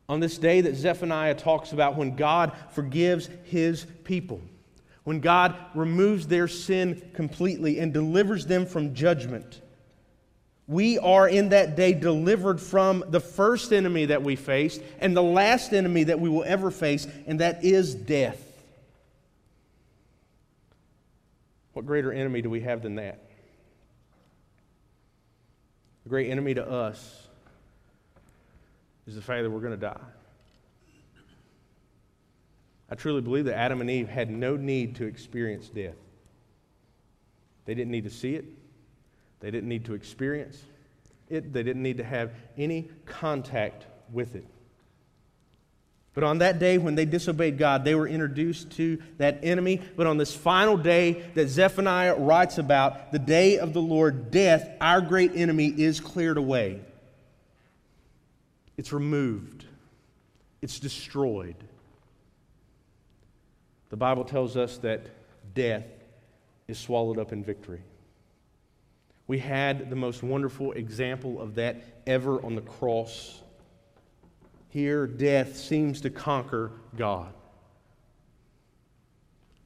on 0.08 0.18
this 0.18 0.36
day 0.36 0.62
that 0.62 0.74
Zephaniah 0.74 1.36
talks 1.36 1.72
about 1.72 1.96
when 1.96 2.16
God 2.16 2.50
forgives 2.70 3.30
his 3.44 3.86
people, 4.02 4.40
when 5.04 5.20
God 5.20 5.54
removes 5.76 6.26
their 6.26 6.48
sin 6.48 7.00
completely 7.14 7.78
and 7.78 7.92
delivers 7.92 8.46
them 8.46 8.66
from 8.66 8.96
judgment, 8.96 9.60
we 10.66 10.98
are 10.98 11.28
in 11.28 11.50
that 11.50 11.76
day 11.76 11.92
delivered 11.92 12.60
from 12.60 13.04
the 13.10 13.20
first 13.20 13.72
enemy 13.72 14.06
that 14.06 14.24
we 14.24 14.34
faced 14.34 14.82
and 14.98 15.16
the 15.16 15.22
last 15.22 15.72
enemy 15.72 16.02
that 16.02 16.18
we 16.18 16.28
will 16.28 16.42
ever 16.42 16.72
face, 16.72 17.06
and 17.28 17.38
that 17.38 17.64
is 17.64 17.94
death. 17.94 18.42
What 21.74 21.86
greater 21.86 22.12
enemy 22.12 22.42
do 22.42 22.50
we 22.50 22.62
have 22.62 22.82
than 22.82 22.96
that? 22.96 23.22
The 26.02 26.08
great 26.08 26.28
enemy 26.28 26.54
to 26.54 26.68
us 26.68 27.27
is 29.08 29.14
the 29.14 29.22
fact 29.22 29.42
that 29.42 29.50
we're 29.50 29.60
going 29.60 29.72
to 29.72 29.76
die. 29.76 30.00
I 32.90 32.94
truly 32.94 33.20
believe 33.20 33.46
that 33.46 33.56
Adam 33.56 33.80
and 33.80 33.90
Eve 33.90 34.08
had 34.08 34.30
no 34.30 34.56
need 34.56 34.96
to 34.96 35.06
experience 35.06 35.68
death. 35.68 35.96
They 37.64 37.74
didn't 37.74 37.90
need 37.90 38.04
to 38.04 38.10
see 38.10 38.34
it, 38.34 38.44
they 39.40 39.50
didn't 39.50 39.68
need 39.68 39.86
to 39.86 39.94
experience 39.94 40.62
it, 41.28 41.52
they 41.52 41.62
didn't 41.62 41.82
need 41.82 41.98
to 41.98 42.04
have 42.04 42.32
any 42.56 42.88
contact 43.04 43.86
with 44.12 44.34
it. 44.34 44.46
But 46.14 46.24
on 46.24 46.38
that 46.38 46.58
day 46.58 46.78
when 46.78 46.94
they 46.94 47.04
disobeyed 47.04 47.58
God, 47.58 47.84
they 47.84 47.94
were 47.94 48.08
introduced 48.08 48.72
to 48.72 49.00
that 49.18 49.40
enemy. 49.42 49.80
But 49.96 50.06
on 50.06 50.16
this 50.16 50.34
final 50.34 50.76
day 50.76 51.30
that 51.34 51.48
Zephaniah 51.48 52.16
writes 52.16 52.58
about, 52.58 53.12
the 53.12 53.18
day 53.18 53.58
of 53.58 53.72
the 53.72 53.82
Lord, 53.82 54.30
death, 54.30 54.68
our 54.80 55.00
great 55.00 55.36
enemy, 55.36 55.66
is 55.68 56.00
cleared 56.00 56.36
away. 56.36 56.80
It's 58.78 58.92
removed, 58.92 59.66
it's 60.62 60.80
destroyed. 60.80 61.56
The 63.90 63.96
Bible 63.96 64.24
tells 64.24 64.56
us 64.56 64.78
that 64.78 65.06
death 65.54 65.84
is 66.68 66.78
swallowed 66.78 67.18
up 67.18 67.32
in 67.32 67.44
victory. 67.44 67.82
We 69.26 69.38
had 69.38 69.90
the 69.90 69.96
most 69.96 70.22
wonderful 70.22 70.72
example 70.72 71.38
of 71.40 71.56
that 71.56 71.82
ever 72.06 72.42
on 72.42 72.54
the 72.54 72.62
cross 72.62 73.42
here, 74.70 75.06
death 75.06 75.56
seems 75.56 76.02
to 76.02 76.10
conquer 76.10 76.72
God. 76.96 77.32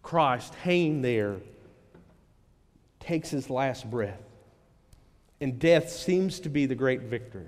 Christ, 0.03 0.55
hanging 0.55 1.03
there, 1.03 1.39
takes 3.01 3.31
his 3.31 3.51
last 3.51 3.91
breath, 3.91 4.23
and 5.41 5.59
death 5.59 5.91
seems 5.91 6.41
to 6.41 6.49
be 6.49 6.67
the 6.67 6.75
great 6.75 7.03
victor. 7.03 7.47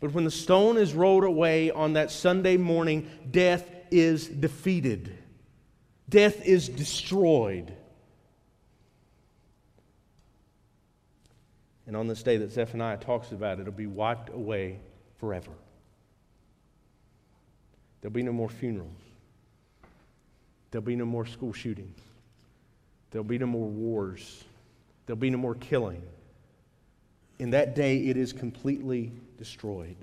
But 0.00 0.12
when 0.12 0.24
the 0.24 0.30
stone 0.30 0.76
is 0.76 0.94
rolled 0.94 1.24
away 1.24 1.70
on 1.70 1.94
that 1.94 2.10
Sunday 2.10 2.56
morning, 2.56 3.08
death 3.30 3.68
is 3.90 4.28
defeated, 4.28 5.16
death 6.08 6.44
is 6.44 6.68
destroyed. 6.68 7.72
And 11.86 11.96
on 11.96 12.08
this 12.08 12.22
day 12.24 12.36
that 12.38 12.50
Zephaniah 12.50 12.96
talks 12.96 13.30
about, 13.30 13.60
it'll 13.60 13.72
be 13.72 13.86
wiped 13.86 14.30
away 14.30 14.80
forever. 15.18 15.52
There'll 18.00 18.12
be 18.12 18.24
no 18.24 18.32
more 18.32 18.48
funerals. 18.48 18.90
There'll 20.70 20.84
be 20.84 20.96
no 20.96 21.04
more 21.04 21.26
school 21.26 21.52
shootings. 21.52 21.98
There'll 23.10 23.24
be 23.24 23.38
no 23.38 23.46
more 23.46 23.68
wars. 23.68 24.44
There'll 25.06 25.18
be 25.18 25.30
no 25.30 25.38
more 25.38 25.54
killing. 25.54 26.02
In 27.38 27.50
that 27.50 27.74
day, 27.74 27.98
it 27.98 28.16
is 28.16 28.32
completely 28.32 29.12
destroyed. 29.38 29.96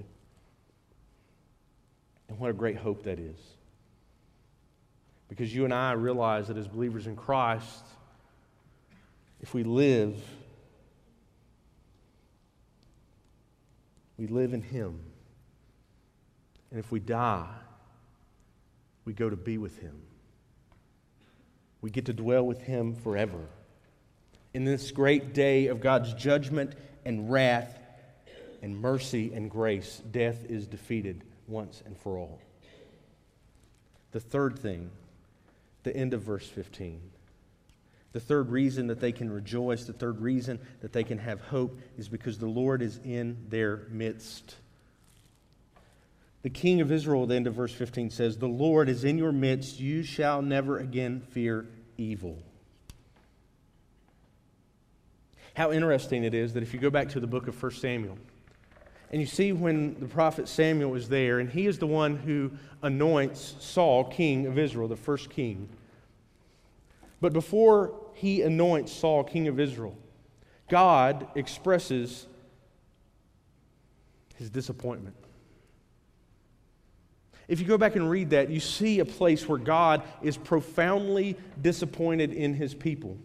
And 2.30 2.40
what 2.40 2.50
a 2.50 2.54
great 2.54 2.78
hope 2.78 3.04
that 3.04 3.20
is. 3.20 3.38
Because 5.30 5.54
you 5.54 5.66
and 5.66 5.74
I 5.74 5.94
realize 5.94 6.48
that 6.48 6.58
as 6.58 6.68
believers 6.68 7.08
in 7.08 7.16
Christ, 7.16 7.86
if 9.42 9.54
we 9.54 9.64
live, 9.64 10.16
we 14.18 14.28
live 14.28 14.54
in 14.54 14.62
Him. 14.62 15.00
And 16.74 16.80
if 16.80 16.92
we 16.92 17.00
die, 17.00 17.48
we 19.06 19.14
go 19.14 19.30
to 19.30 19.36
be 19.36 19.60
with 19.60 19.78
him. 19.80 20.02
We 21.82 21.92
get 21.92 22.06
to 22.06 22.14
dwell 22.14 22.44
with 22.46 22.62
him 22.62 22.96
forever. 22.96 23.48
In 24.56 24.66
this 24.66 24.90
great 24.90 25.34
day 25.34 25.68
of 25.68 25.82
God's 25.82 26.14
judgment 26.14 26.74
and 27.06 27.32
wrath 27.32 27.78
and 28.62 28.80
mercy 28.80 29.34
and 29.34 29.50
grace, 29.50 30.02
death 30.12 30.46
is 30.50 30.68
defeated 30.68 31.22
once 31.48 31.84
and 31.86 31.98
for 31.98 32.18
all. 32.18 32.40
The 34.12 34.20
third 34.20 34.58
thing, 34.60 34.90
the 35.84 35.96
end 35.96 36.14
of 36.14 36.22
verse 36.22 36.48
15. 36.48 37.02
The 38.14 38.20
third 38.20 38.52
reason 38.52 38.88
that 38.88 39.00
they 39.00 39.12
can 39.12 39.32
rejoice, 39.32 39.86
the 39.86 39.94
third 39.94 40.22
reason 40.22 40.60
that 40.82 40.94
they 40.94 41.04
can 41.04 41.18
have 41.18 41.42
hope 41.42 41.80
is 41.98 42.08
because 42.08 42.38
the 42.38 42.46
Lord 42.46 42.82
is 42.82 43.00
in 43.04 43.38
their 43.50 43.88
midst. 43.90 44.56
The 46.44 46.52
king 46.52 46.80
of 46.80 46.92
Israel, 46.92 47.24
at 47.24 47.30
the 47.30 47.36
end 47.36 47.48
of 47.48 47.56
verse 47.56 47.74
15, 47.74 48.12
says, 48.12 48.38
The 48.38 48.48
Lord 48.48 48.88
is 48.88 49.04
in 49.04 49.18
your 49.18 49.32
midst. 49.32 49.80
You 49.80 50.04
shall 50.04 50.42
never 50.42 50.78
again 50.78 51.22
fear 51.32 51.66
evil. 51.98 52.38
How 55.56 55.72
interesting 55.72 56.24
it 56.24 56.34
is 56.34 56.54
that 56.54 56.64
if 56.64 56.74
you 56.74 56.80
go 56.80 56.90
back 56.90 57.10
to 57.10 57.20
the 57.20 57.28
book 57.28 57.48
of 57.48 57.62
1 57.62 57.72
Samuel, 57.74 58.18
and 59.12 59.22
you 59.22 59.28
see 59.28 59.52
when 59.52 60.00
the 60.00 60.08
prophet 60.08 60.48
Samuel 60.48 60.96
is 60.96 61.08
there, 61.08 61.40
and 61.40 61.50
he 61.50 61.68
is 61.68 61.78
the 61.78 61.86
one 61.86 62.18
who 62.18 62.52
anoints 62.82 63.56
Saul 63.60 64.06
king 64.06 64.48
of 64.48 64.58
Israel, 64.58 64.88
the 64.88 64.96
first 64.96 65.30
king. 65.30 65.70
But 67.22 67.32
before 67.32 67.94
he 68.14 68.42
anoints 68.42 68.92
Saul 68.92 69.24
king 69.24 69.48
of 69.48 69.60
Israel, 69.60 69.96
God 70.68 71.28
expresses 71.36 72.26
his 74.36 74.50
disappointment. 74.50 75.16
If 77.48 77.60
you 77.60 77.68
go 77.68 77.78
back 77.78 77.96
and 77.96 78.10
read 78.10 78.32
that, 78.32 78.50
you 78.50 78.60
see 78.60 79.00
a 79.00 79.06
place 79.06 79.48
where 79.48 79.60
God 79.60 80.02
is 80.24 80.38
profoundly 80.38 81.38
disappointed 81.62 82.34
in 82.34 82.56
his 82.56 82.74
people. 82.74 83.20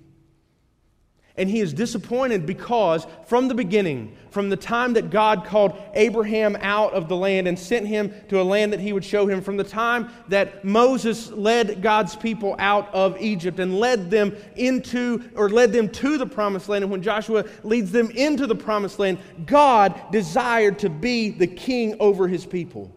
And 1.38 1.48
he 1.48 1.60
is 1.60 1.72
disappointed 1.72 2.44
because 2.44 3.06
from 3.26 3.46
the 3.46 3.54
beginning, 3.54 4.16
from 4.30 4.50
the 4.50 4.56
time 4.56 4.94
that 4.94 5.10
God 5.10 5.44
called 5.44 5.80
Abraham 5.94 6.56
out 6.60 6.92
of 6.92 7.08
the 7.08 7.16
land 7.16 7.46
and 7.46 7.56
sent 7.56 7.86
him 7.86 8.12
to 8.28 8.40
a 8.40 8.42
land 8.42 8.72
that 8.72 8.80
he 8.80 8.92
would 8.92 9.04
show 9.04 9.26
him, 9.26 9.40
from 9.40 9.56
the 9.56 9.64
time 9.64 10.10
that 10.26 10.64
Moses 10.64 11.30
led 11.30 11.80
God's 11.80 12.16
people 12.16 12.56
out 12.58 12.92
of 12.92 13.16
Egypt 13.20 13.60
and 13.60 13.78
led 13.78 14.10
them 14.10 14.36
into 14.56 15.22
or 15.36 15.48
led 15.48 15.72
them 15.72 15.88
to 15.90 16.18
the 16.18 16.26
promised 16.26 16.68
land, 16.68 16.82
and 16.82 16.90
when 16.90 17.02
Joshua 17.02 17.44
leads 17.62 17.92
them 17.92 18.10
into 18.10 18.48
the 18.48 18.56
promised 18.56 18.98
land, 18.98 19.18
God 19.46 19.94
desired 20.10 20.80
to 20.80 20.90
be 20.90 21.30
the 21.30 21.46
king 21.46 21.94
over 22.00 22.26
his 22.26 22.44
people. 22.44 22.92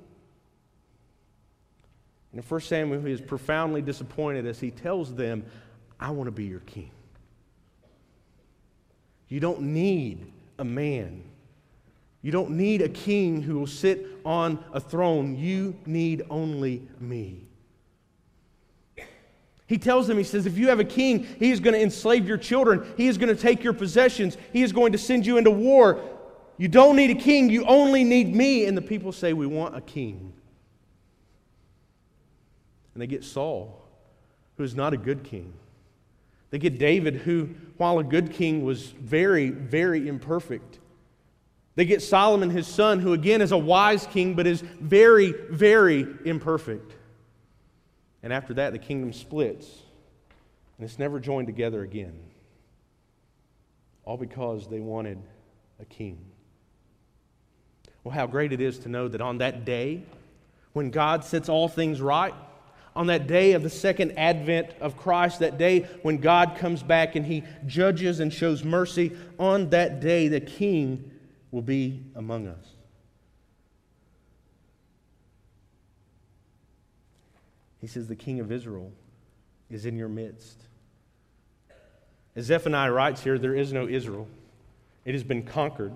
And 2.32 2.42
in 2.42 2.48
1 2.48 2.62
Samuel, 2.62 3.02
he 3.02 3.12
is 3.12 3.22
profoundly 3.22 3.84
disappointed 3.84 4.48
as 4.48 4.60
he 4.60 4.72
tells 4.72 5.14
them, 5.14 5.46
I 6.00 6.10
want 6.10 6.28
to 6.28 6.32
be 6.32 6.46
your 6.46 6.62
king. 6.62 6.90
You 9.32 9.40
don't 9.40 9.62
need 9.62 10.28
a 10.60 10.66
man. 10.66 11.24
You 12.22 12.34
don't 12.34 12.52
need 12.52 12.82
a 12.82 12.90
king 12.90 13.42
who 13.42 13.58
will 13.58 13.66
sit 13.66 14.06
on 14.26 14.62
a 14.74 14.80
throne. 14.82 15.38
You 15.38 15.74
need 15.86 16.24
only 16.30 16.86
me. 17.00 17.48
He 19.68 19.78
tells 19.78 20.06
them, 20.06 20.18
he 20.18 20.26
says, 20.26 20.46
if 20.46 20.58
you 20.58 20.68
have 20.68 20.82
a 20.82 20.84
king, 20.84 21.26
he 21.40 21.50
is 21.50 21.62
going 21.62 21.74
to 21.74 21.82
enslave 21.82 22.28
your 22.28 22.38
children. 22.38 22.86
He 22.98 23.08
is 23.08 23.18
going 23.18 23.34
to 23.34 23.42
take 23.42 23.64
your 23.64 23.72
possessions. 23.72 24.36
He 24.52 24.64
is 24.64 24.74
going 24.74 24.92
to 24.92 24.98
send 24.98 25.26
you 25.26 25.38
into 25.38 25.50
war. 25.50 26.02
You 26.58 26.68
don't 26.68 26.98
need 26.98 27.12
a 27.12 27.16
king. 27.16 27.50
You 27.50 27.64
only 27.64 28.04
need 28.04 28.36
me. 28.36 28.66
And 28.66 28.76
the 28.76 28.82
people 28.82 29.14
say, 29.14 29.32
we 29.32 29.48
want 29.48 29.78
a 29.78 29.82
king. 29.82 30.34
And 32.94 33.02
they 33.02 33.08
get 33.08 33.24
Saul, 33.24 33.82
who 34.58 34.66
is 34.66 34.76
not 34.76 34.92
a 34.94 34.98
good 34.98 35.24
king. 35.24 35.54
They 36.52 36.60
get 36.60 36.78
David, 36.78 37.16
who, 37.16 37.50
while 37.78 37.98
a 37.98 38.04
good 38.04 38.32
king, 38.32 38.64
was 38.64 38.88
very, 38.88 39.50
very 39.50 40.08
imperfect. 40.08 40.80
They 41.76 41.86
get 41.86 42.02
Solomon, 42.02 42.50
his 42.50 42.68
son, 42.68 43.00
who 43.00 43.14
again 43.14 43.42
is 43.42 43.54
a 43.54 43.58
wise 43.58 44.06
king, 44.06 44.36
but 44.36 44.46
is 44.46 44.62
very, 44.62 45.32
very 45.50 46.06
imperfect. 46.26 46.94
And 48.22 48.32
after 48.32 48.54
that, 48.56 48.74
the 48.74 48.80
kingdom 48.80 49.14
splits, 49.14 49.66
and 50.78 50.86
it's 50.86 51.00
never 51.00 51.20
joined 51.20 51.48
together 51.48 51.82
again. 51.82 52.20
All 54.04 54.18
because 54.18 54.68
they 54.68 54.80
wanted 54.80 55.20
a 55.80 55.86
king. 55.86 56.20
Well, 58.04 58.14
how 58.14 58.28
great 58.28 58.52
it 58.52 58.60
is 58.60 58.80
to 58.80 58.90
know 58.90 59.08
that 59.08 59.22
on 59.22 59.38
that 59.38 59.64
day, 59.64 60.04
when 60.74 60.90
God 60.90 61.24
sets 61.24 61.48
all 61.48 61.70
things 61.70 62.02
right, 62.02 62.34
on 62.96 63.08
that 63.08 63.28
day 63.28 63.54
of 63.54 63.64
the 63.64 63.70
second 63.70 64.18
advent 64.18 64.72
of 64.82 64.98
Christ, 64.98 65.40
that 65.40 65.58
day 65.58 65.88
when 66.02 66.18
God 66.18 66.58
comes 66.58 66.84
back 66.84 67.16
and 67.16 67.26
he 67.26 67.44
judges 67.66 68.20
and 68.20 68.34
shows 68.34 68.64
mercy, 68.64 69.16
on 69.40 69.70
that 69.70 70.00
day 70.00 70.28
the 70.28 70.42
king 70.42 71.12
will 71.52 71.62
be 71.62 72.04
among 72.16 72.48
us. 72.48 72.66
He 77.80 77.88
says, 77.88 78.08
The 78.08 78.16
king 78.16 78.40
of 78.40 78.52
Israel 78.52 78.92
is 79.70 79.86
in 79.86 79.98
your 79.98 80.10
midst. 80.10 80.58
As 82.36 82.46
Zephaniah 82.46 82.92
writes 82.92 83.24
here, 83.24 83.38
there 83.38 83.56
is 83.56 83.74
no 83.74 83.88
Israel, 83.88 84.28
it 85.06 85.14
has 85.14 85.24
been 85.24 85.44
conquered. 85.44 85.94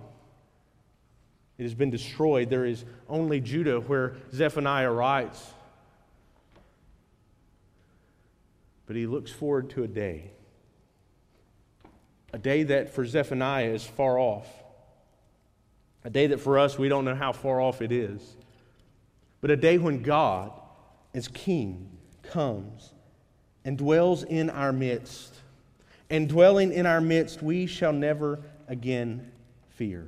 It 1.58 1.64
has 1.64 1.74
been 1.74 1.90
destroyed. 1.90 2.50
There 2.50 2.66
is 2.66 2.84
only 3.08 3.40
Judah, 3.40 3.80
where 3.80 4.18
Zephaniah 4.34 4.92
writes 4.92 5.54
But 8.86 8.96
he 8.96 9.08
looks 9.08 9.32
forward 9.32 9.70
to 9.72 9.84
a 9.84 9.88
day, 9.88 10.32
a 12.34 12.38
day 12.38 12.64
that 12.64 12.94
for 12.94 13.06
Zephaniah 13.06 13.70
is 13.70 13.84
far 13.84 14.20
off, 14.20 14.48
a 16.04 16.10
day 16.10 16.28
that 16.28 16.40
for 16.40 16.60
us 16.60 16.78
we 16.78 16.88
don't 16.88 17.06
know 17.06 17.16
how 17.16 17.32
far 17.32 17.60
off 17.60 17.82
it 17.82 17.92
is, 17.92 18.22
but 19.42 19.50
a 19.50 19.56
day 19.56 19.78
when 19.78 20.02
God, 20.02 20.52
as 21.14 21.28
king, 21.28 21.90
comes 22.24 22.92
and 23.64 23.78
dwells 23.78 24.24
in 24.24 24.50
our 24.50 24.72
midst. 24.72 25.34
And 26.08 26.30
dwelling 26.30 26.72
in 26.72 26.86
our 26.86 27.02
midst, 27.02 27.42
we 27.42 27.66
shall 27.66 27.94
never 27.94 28.40
again 28.68 29.32
fear. 29.70 30.08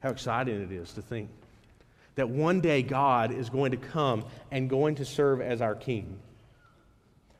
How 0.00 0.08
exciting 0.08 0.62
it 0.62 0.72
is 0.72 0.94
to 0.94 1.02
think 1.02 1.28
that 2.14 2.28
one 2.28 2.60
day 2.60 2.82
God 2.82 3.32
is 3.32 3.50
going 3.50 3.72
to 3.72 3.76
come 3.76 4.24
and 4.50 4.70
going 4.70 4.96
to 4.96 5.04
serve 5.04 5.40
as 5.40 5.60
our 5.60 5.74
king. 5.74 6.18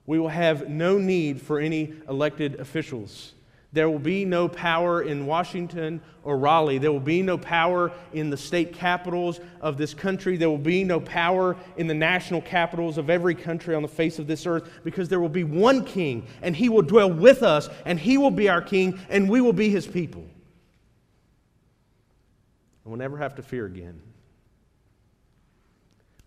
We 0.07 0.19
will 0.19 0.29
have 0.29 0.69
no 0.69 0.99
need 0.99 1.41
for 1.41 1.59
any 1.59 1.95
elected 2.09 2.61
officials. 2.61 3.33
There 3.73 3.91
will 3.91 3.99
be 3.99 4.25
no 4.25 4.49
power 4.49 5.03
in 5.03 5.27
Washington 5.27 6.01
or 6.23 6.39
Raleigh. 6.39 6.79
There 6.79 6.93
will 6.93 7.01
be 7.01 7.23
no 7.23 7.37
power 7.37 7.91
in 8.13 8.31
the 8.31 8.37
state 8.37 8.73
capitals 8.73 9.41
of 9.61 9.77
this 9.77 9.93
country. 9.93 10.37
There 10.37 10.49
will 10.49 10.59
be 10.59 10.85
no 10.85 11.01
power 11.01 11.57
in 11.77 11.89
the 11.89 11.95
national 11.95 12.43
capitals 12.43 12.99
of 12.99 13.11
every 13.11 13.35
country 13.35 13.75
on 13.75 13.83
the 13.83 13.89
face 13.89 14.21
of 14.21 14.29
this 14.29 14.47
earth 14.47 14.71
because 14.85 15.09
there 15.09 15.19
will 15.19 15.29
be 15.29 15.43
one 15.43 15.85
king, 15.85 16.25
and 16.41 16.55
he 16.55 16.69
will 16.69 16.83
dwell 16.83 17.11
with 17.11 17.43
us, 17.43 17.69
and 17.85 17.99
he 17.99 18.17
will 18.17 18.31
be 18.31 18.49
our 18.49 18.63
king, 18.63 19.01
and 19.09 19.29
we 19.29 19.41
will 19.41 19.53
be 19.53 19.71
his 19.71 19.89
people. 19.89 20.23
And 22.85 22.93
we'll 22.93 22.99
never 22.99 23.17
have 23.17 23.35
to 23.37 23.43
fear 23.43 23.67
again. 23.67 24.01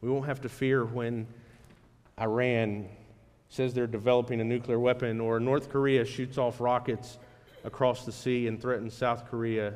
We 0.01 0.09
won't 0.09 0.25
have 0.25 0.41
to 0.41 0.49
fear 0.49 0.85
when 0.85 1.27
Iran 2.19 2.87
says 3.49 3.73
they're 3.73 3.87
developing 3.87 4.41
a 4.41 4.43
nuclear 4.43 4.79
weapon 4.79 5.19
or 5.19 5.39
North 5.39 5.69
Korea 5.69 6.05
shoots 6.05 6.37
off 6.37 6.59
rockets 6.59 7.17
across 7.63 8.05
the 8.05 8.11
sea 8.11 8.47
and 8.47 8.61
threatens 8.61 8.93
South 8.93 9.29
Korea. 9.29 9.73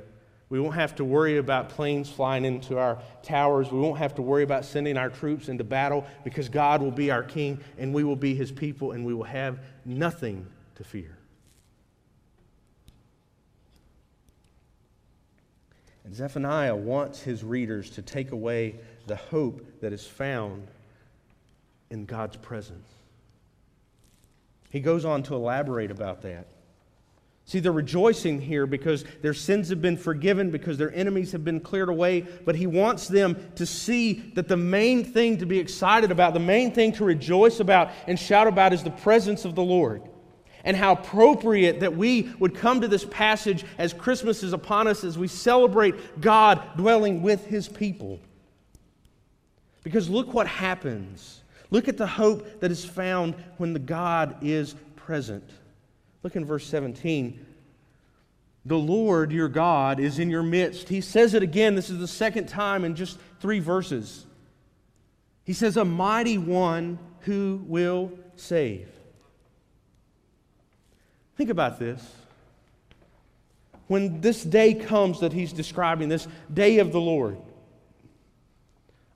We 0.50 0.60
won't 0.60 0.76
have 0.76 0.96
to 0.96 1.06
worry 1.06 1.38
about 1.38 1.70
planes 1.70 2.10
flying 2.10 2.44
into 2.44 2.78
our 2.78 3.02
towers. 3.24 3.72
We 3.72 3.80
won't 3.80 4.00
have 4.00 4.16
to 4.16 4.22
worry 4.22 4.44
about 4.44 4.66
sending 4.66 4.98
our 4.98 5.10
troops 5.10 5.48
into 5.48 5.64
battle 5.64 6.06
because 6.24 6.50
God 6.50 6.82
will 6.82 6.92
be 6.92 7.10
our 7.10 7.24
king 7.24 7.60
and 7.78 7.94
we 7.94 8.04
will 8.04 8.18
be 8.18 8.36
his 8.36 8.52
people 8.52 8.92
and 8.92 9.06
we 9.06 9.14
will 9.14 9.24
have 9.24 9.60
nothing 9.86 10.46
to 10.76 10.84
fear. 10.84 11.18
And 16.04 16.14
Zephaniah 16.14 16.76
wants 16.76 17.22
his 17.22 17.44
readers 17.44 17.90
to 17.92 18.02
take 18.02 18.32
away 18.32 18.76
the 19.08 19.16
hope 19.16 19.82
that 19.82 19.94
is 19.94 20.06
found 20.06 20.68
in 21.90 22.06
God's 22.06 22.38
presence. 22.38 22.88
He 24.70 24.80
goes 24.80 25.04
on 25.04 25.24
to 25.24 25.36
elaborate 25.36 25.92
about 25.92 26.22
that. 26.22 26.48
See, 27.46 27.60
they're 27.60 27.72
rejoicing 27.72 28.40
here 28.40 28.66
because 28.66 29.04
their 29.22 29.34
sins 29.34 29.68
have 29.70 29.82
been 29.82 29.98
forgiven, 29.98 30.52
because 30.52 30.78
their 30.78 30.94
enemies 30.94 31.34
have 31.34 31.44
been 31.44 31.60
cleared 31.60 31.90
away, 31.90 32.22
but 32.22 32.56
he 32.56 32.68
wants 32.68 33.08
them 33.08 33.52
to 33.56 33.66
see 33.66 34.32
that 34.36 34.48
the 34.48 34.56
main 34.56 35.04
thing 35.04 35.38
to 35.40 35.46
be 35.46 35.60
excited 35.60 36.12
about, 36.12 36.34
the 36.34 36.40
main 36.40 36.72
thing 36.72 36.94
to 36.94 37.04
rejoice 37.04 37.60
about 37.60 37.92
and 38.08 38.18
shout 38.18 38.48
about 38.48 38.72
is 38.72 38.84
the 38.84 38.92
presence 38.92 39.44
of 39.44 39.56
the 39.56 39.64
Lord. 39.64 40.04
And 40.64 40.78
how 40.78 40.94
appropriate 40.94 41.80
that 41.80 41.98
we 41.98 42.32
would 42.40 42.56
come 42.56 42.82
to 42.82 42.88
this 42.88 43.04
passage 43.04 43.66
as 43.80 43.94
Christmas 43.94 44.44
is 44.44 44.54
upon 44.54 44.88
us, 44.88 45.04
as 45.04 45.18
we 45.18 45.28
celebrate 45.28 46.22
God 46.22 46.62
dwelling 46.78 47.24
with 47.24 47.48
his 47.48 47.68
people. 47.68 48.20
Because 49.84 50.10
look 50.10 50.34
what 50.34 50.48
happens. 50.48 51.42
Look 51.70 51.88
at 51.88 51.98
the 51.98 52.08
hope 52.08 52.60
that 52.60 52.72
is 52.72 52.86
found 52.86 53.36
when 53.58 53.74
the 53.74 53.80
God 53.80 54.38
is 54.42 54.76
present. 54.96 55.50
Look 56.24 56.36
in 56.36 56.46
verse 56.46 56.68
17. 56.68 57.46
The 58.66 58.78
Lord 58.78 59.32
your 59.32 59.48
God 59.48 60.00
is 60.00 60.20
in 60.20 60.30
your 60.30 60.44
midst. 60.44 60.90
He 60.90 61.02
says 61.02 61.34
it 61.34 61.42
again. 61.42 61.76
This 61.76 61.90
is 61.90 61.98
the 61.98 62.08
second 62.08 62.48
time 62.48 62.84
in 62.84 62.96
just 62.96 63.18
three 63.40 63.60
verses. 63.60 64.26
He 65.44 65.54
says, 65.54 65.78
A 65.78 65.86
mighty 65.86 66.38
one 66.38 67.00
who 67.22 67.64
will 67.66 68.12
save. 68.36 68.88
Think 71.38 71.50
about 71.50 71.80
this. 71.80 72.16
When 73.88 74.22
this 74.22 74.44
day 74.44 74.76
comes 74.76 75.22
that 75.22 75.34
he's 75.34 75.52
describing, 75.52 76.08
this 76.08 76.28
day 76.54 76.78
of 76.78 76.92
the 76.92 77.02
Lord, 77.02 77.38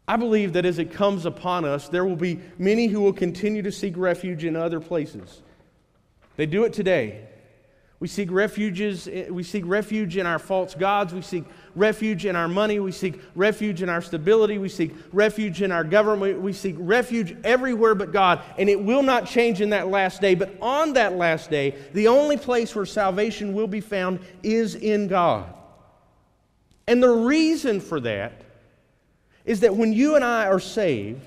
I 0.07 0.17
believe 0.17 0.53
that 0.53 0.65
as 0.65 0.77
it 0.77 0.91
comes 0.91 1.25
upon 1.25 1.65
us, 1.65 1.89
there 1.89 2.05
will 2.05 2.15
be 2.15 2.39
many 2.57 2.87
who 2.87 3.01
will 3.01 3.13
continue 3.13 3.61
to 3.63 3.71
seek 3.71 3.97
refuge 3.97 4.43
in 4.43 4.55
other 4.55 4.79
places. 4.79 5.41
They 6.37 6.45
do 6.45 6.63
it 6.63 6.73
today. 6.73 7.27
We 7.99 8.09
seek 8.09 8.29
refuges, 8.29 9.07
eh, 9.07 9.29
we 9.29 9.41
seek 9.41 9.63
refuge 9.65 10.17
in 10.17 10.25
our 10.25 10.37
false 10.37 10.75
gods, 10.75 11.13
we 11.13 11.21
seek 11.21 11.45
refuge 11.75 12.25
in 12.25 12.35
our 12.35 12.49
money, 12.49 12.79
we 12.79 12.91
seek 12.91 13.21
refuge 13.35 13.81
in 13.81 13.87
our 13.87 14.01
stability, 14.01 14.57
we 14.57 14.67
seek 14.67 14.93
refuge 15.13 15.61
in 15.61 15.71
our 15.71 15.85
government, 15.85 16.41
we 16.41 16.51
seek 16.51 16.75
refuge 16.77 17.35
everywhere 17.45 17.95
but 17.95 18.11
God, 18.11 18.41
and 18.57 18.69
it 18.69 18.79
will 18.79 19.01
not 19.01 19.25
change 19.25 19.61
in 19.61 19.69
that 19.69 19.87
last 19.87 20.19
day. 20.19 20.35
But 20.35 20.55
on 20.61 20.93
that 20.93 21.13
last 21.13 21.49
day, 21.49 21.75
the 21.93 22.09
only 22.09 22.35
place 22.35 22.75
where 22.75 22.85
salvation 22.85 23.53
will 23.53 23.67
be 23.67 23.81
found 23.81 24.19
is 24.43 24.75
in 24.75 25.07
God. 25.07 25.51
And 26.87 27.01
the 27.01 27.09
reason 27.09 27.79
for 27.79 28.01
that 28.01 28.44
is 29.45 29.61
that 29.61 29.75
when 29.75 29.93
you 29.93 30.15
and 30.15 30.23
I 30.23 30.47
are 30.47 30.59
saved, 30.59 31.21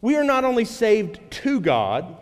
we 0.00 0.16
are 0.16 0.24
not 0.24 0.44
only 0.44 0.64
saved 0.64 1.20
to 1.42 1.60
God, 1.60 2.16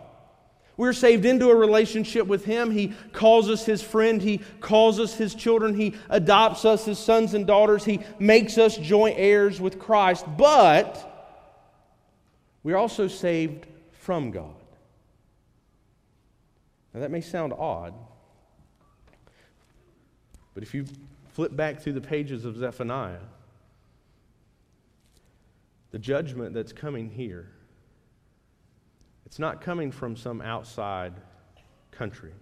we're 0.77 0.93
saved 0.93 1.25
into 1.25 1.49
a 1.49 1.55
relationship 1.55 2.27
with 2.27 2.45
Him. 2.45 2.69
He 2.69 2.93
calls 3.13 3.49
us 3.49 3.65
His 3.65 3.81
friend. 3.81 4.21
He 4.21 4.39
calls 4.59 4.99
us 4.99 5.15
His 5.15 5.33
children. 5.33 5.73
He 5.73 5.95
adopts 6.09 6.65
us 6.65 6.87
as 6.87 6.99
sons 6.99 7.33
and 7.33 7.47
daughters. 7.47 7.85
He 7.85 8.01
makes 8.19 8.57
us 8.57 8.77
joint 8.77 9.15
heirs 9.17 9.61
with 9.61 9.79
Christ. 9.79 10.25
But 10.37 11.11
we're 12.63 12.77
also 12.77 13.07
saved 13.07 13.67
from 13.91 14.31
God. 14.31 14.55
Now, 16.93 17.01
that 17.01 17.11
may 17.11 17.21
sound 17.21 17.53
odd, 17.57 17.93
but 20.53 20.63
if 20.63 20.73
you 20.73 20.85
flip 21.33 21.55
back 21.55 21.81
through 21.81 21.93
the 21.93 22.01
pages 22.01 22.45
of 22.45 22.57
Zephaniah, 22.57 23.19
the 25.95 25.99
judgment 25.99 26.53
that's 26.53 26.73
coming 26.73 27.09
here, 27.09 27.47
it's 29.25 29.39
not 29.39 29.61
coming 29.61 29.91
from 29.93 30.17
some 30.17 30.41
outside 30.41 31.13
country. 31.91 32.33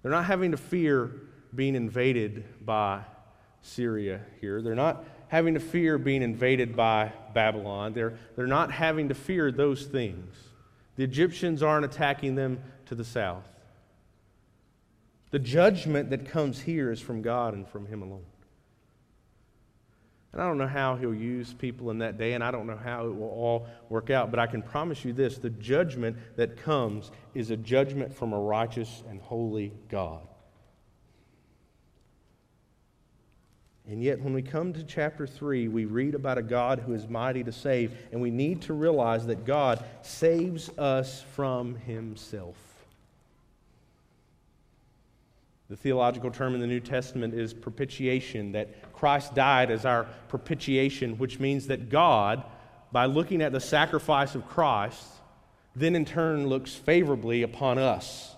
They're 0.00 0.12
not 0.12 0.26
having 0.26 0.52
to 0.52 0.56
fear 0.56 1.10
being 1.52 1.74
invaded 1.74 2.44
by 2.64 3.02
Syria 3.62 4.20
here. 4.40 4.62
They're 4.62 4.76
not 4.76 5.04
having 5.26 5.54
to 5.54 5.60
fear 5.60 5.98
being 5.98 6.22
invaded 6.22 6.76
by 6.76 7.12
Babylon. 7.34 7.94
They're, 7.94 8.16
they're 8.36 8.46
not 8.46 8.70
having 8.70 9.08
to 9.08 9.14
fear 9.16 9.50
those 9.50 9.84
things. 9.84 10.36
The 10.94 11.02
Egyptians 11.02 11.64
aren't 11.64 11.84
attacking 11.84 12.36
them 12.36 12.60
to 12.86 12.94
the 12.94 13.04
south. 13.04 13.48
The 15.32 15.40
judgment 15.40 16.10
that 16.10 16.26
comes 16.30 16.60
here 16.60 16.92
is 16.92 17.00
from 17.00 17.22
God 17.22 17.54
and 17.54 17.66
from 17.66 17.86
Him 17.86 18.02
alone. 18.02 18.24
And 20.32 20.42
I 20.42 20.46
don't 20.46 20.58
know 20.58 20.66
how 20.66 20.96
he'll 20.96 21.14
use 21.14 21.54
people 21.54 21.90
in 21.90 21.98
that 21.98 22.18
day, 22.18 22.34
and 22.34 22.44
I 22.44 22.50
don't 22.50 22.66
know 22.66 22.76
how 22.76 23.06
it 23.06 23.16
will 23.16 23.28
all 23.28 23.66
work 23.88 24.10
out, 24.10 24.30
but 24.30 24.38
I 24.38 24.46
can 24.46 24.62
promise 24.62 25.04
you 25.04 25.12
this 25.12 25.38
the 25.38 25.50
judgment 25.50 26.16
that 26.36 26.56
comes 26.56 27.10
is 27.34 27.50
a 27.50 27.56
judgment 27.56 28.14
from 28.14 28.32
a 28.32 28.38
righteous 28.38 29.02
and 29.08 29.20
holy 29.20 29.72
God. 29.88 30.20
And 33.88 34.02
yet, 34.02 34.20
when 34.20 34.34
we 34.34 34.42
come 34.42 34.74
to 34.74 34.84
chapter 34.84 35.26
3, 35.26 35.68
we 35.68 35.86
read 35.86 36.14
about 36.14 36.36
a 36.36 36.42
God 36.42 36.80
who 36.80 36.92
is 36.92 37.08
mighty 37.08 37.42
to 37.44 37.52
save, 37.52 37.96
and 38.12 38.20
we 38.20 38.30
need 38.30 38.60
to 38.62 38.74
realize 38.74 39.26
that 39.28 39.46
God 39.46 39.82
saves 40.02 40.68
us 40.76 41.22
from 41.34 41.74
himself. 41.74 42.67
The 45.68 45.76
theological 45.76 46.30
term 46.30 46.54
in 46.54 46.60
the 46.60 46.66
New 46.66 46.80
Testament 46.80 47.34
is 47.34 47.52
propitiation, 47.52 48.52
that 48.52 48.92
Christ 48.94 49.34
died 49.34 49.70
as 49.70 49.84
our 49.84 50.04
propitiation, 50.28 51.18
which 51.18 51.38
means 51.38 51.66
that 51.66 51.90
God, 51.90 52.42
by 52.90 53.04
looking 53.04 53.42
at 53.42 53.52
the 53.52 53.60
sacrifice 53.60 54.34
of 54.34 54.48
Christ, 54.48 55.04
then 55.76 55.94
in 55.94 56.06
turn 56.06 56.46
looks 56.46 56.74
favorably 56.74 57.42
upon 57.42 57.76
us. 57.78 58.34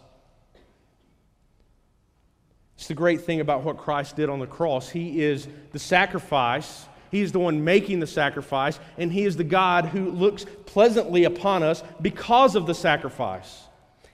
It's 2.77 2.89
the 2.89 2.95
great 2.95 3.21
thing 3.21 3.41
about 3.41 3.63
what 3.63 3.77
Christ 3.77 4.17
did 4.17 4.29
on 4.29 4.41
the 4.41 4.47
cross. 4.47 4.89
He 4.89 5.23
is 5.23 5.47
the 5.71 5.79
sacrifice, 5.79 6.87
He 7.13 7.21
is 7.21 7.31
the 7.31 7.39
one 7.39 7.63
making 7.63 8.01
the 8.01 8.09
sacrifice, 8.09 8.81
and 8.99 9.13
He 9.13 9.23
is 9.23 9.37
the 9.37 9.45
God 9.45 9.85
who 9.85 10.11
looks 10.11 10.47
pleasantly 10.67 11.23
upon 11.25 11.63
us 11.63 11.85
because 12.03 12.57
of 12.57 12.67
the 12.67 12.75
sacrifice. 12.75 13.69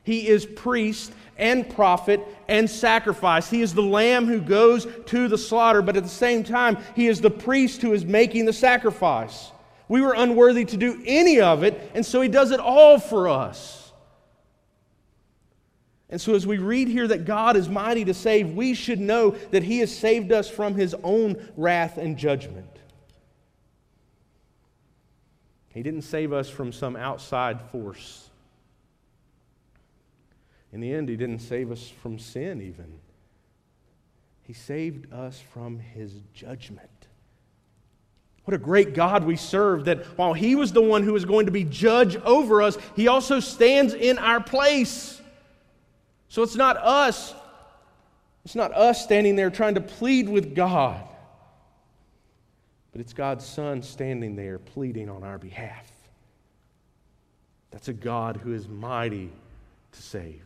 He 0.07 0.29
is 0.29 0.47
priest 0.47 1.13
and 1.37 1.69
prophet 1.69 2.21
and 2.47 2.71
sacrifice. 2.71 3.51
He 3.51 3.61
is 3.61 3.75
the 3.75 3.83
lamb 3.83 4.27
who 4.27 4.41
goes 4.41 4.87
to 5.07 5.27
the 5.27 5.37
slaughter, 5.37 5.83
but 5.83 5.97
at 5.97 6.05
the 6.05 6.09
same 6.09 6.45
time, 6.45 6.79
he 6.95 7.09
is 7.09 7.21
the 7.21 7.31
priest 7.31 7.83
who 7.83 7.93
is 7.93 8.05
making 8.05 8.45
the 8.45 8.53
sacrifice. 8.53 9.51
We 9.89 10.01
were 10.01 10.15
unworthy 10.17 10.65
to 10.65 10.77
do 10.77 11.03
any 11.05 11.41
of 11.41 11.65
it, 11.65 11.91
and 11.93 12.07
so 12.07 12.21
he 12.21 12.29
does 12.29 12.53
it 12.53 12.61
all 12.61 13.01
for 13.01 13.29
us. 13.29 13.93
And 16.09 16.21
so, 16.21 16.37
as 16.37 16.47
we 16.47 16.59
read 16.59 16.87
here 16.87 17.09
that 17.09 17.25
God 17.25 17.57
is 17.57 17.69
mighty 17.69 18.05
to 18.05 18.15
save, 18.15 18.53
we 18.53 18.75
should 18.75 19.01
know 19.01 19.31
that 19.51 19.65
he 19.65 19.81
has 19.81 19.97
saved 19.97 20.31
us 20.31 20.49
from 20.49 20.77
his 20.77 20.95
own 21.03 21.45
wrath 21.57 21.99
and 21.99 22.17
judgment. 22.17 22.71
He 25.71 25.83
didn't 25.83 26.03
save 26.03 26.33
us 26.33 26.49
from 26.49 26.71
some 26.71 26.95
outside 26.95 27.61
force. 27.73 28.26
In 30.73 30.81
the 30.81 30.93
end, 30.93 31.09
He 31.09 31.17
didn't 31.17 31.41
save 31.41 31.71
us 31.71 31.89
from 32.03 32.19
sin, 32.19 32.61
even. 32.61 32.99
He 34.43 34.53
saved 34.53 35.13
us 35.13 35.43
from 35.53 35.79
His 35.79 36.13
judgment. 36.33 36.91
What 38.45 38.55
a 38.55 38.59
great 38.59 38.95
God 38.95 39.25
we 39.25 39.35
serve 39.35 39.87
that 39.87 40.05
while 40.17 40.33
He 40.33 40.55
was 40.55 40.73
the 40.73 40.83
one 40.83 41.03
who 41.03 41.13
was 41.13 41.25
going 41.25 41.47
to 41.47 41.53
be 41.53 41.65
judge 41.65 42.17
over 42.17 42.63
us, 42.63 42.79
He 42.95 43.09
also 43.09 43.41
stands 43.41 43.93
in 43.93 44.19
our 44.19 44.41
place. 44.41 45.21
So 46.29 46.43
it's 46.43 46.55
not 46.55 46.77
us. 46.77 47.35
It's 48.45 48.55
not 48.55 48.73
us 48.73 49.03
standing 49.03 49.35
there 49.35 49.51
trying 49.51 49.75
to 49.75 49.81
plead 49.81 50.29
with 50.29 50.55
God, 50.55 51.03
but 52.93 53.01
it's 53.01 53.13
God's 53.13 53.45
Son 53.45 53.83
standing 53.83 54.37
there 54.37 54.61
pleading 54.61 55.11
on 55.11 55.25
our 55.25 55.39
behalf. 55.39 55.91
That's 57.73 57.89
a 57.89 57.93
God 57.93 58.37
who 58.37 58.55
is 58.55 58.69
mighty 58.69 59.33
to 59.91 60.03
save. 60.03 60.46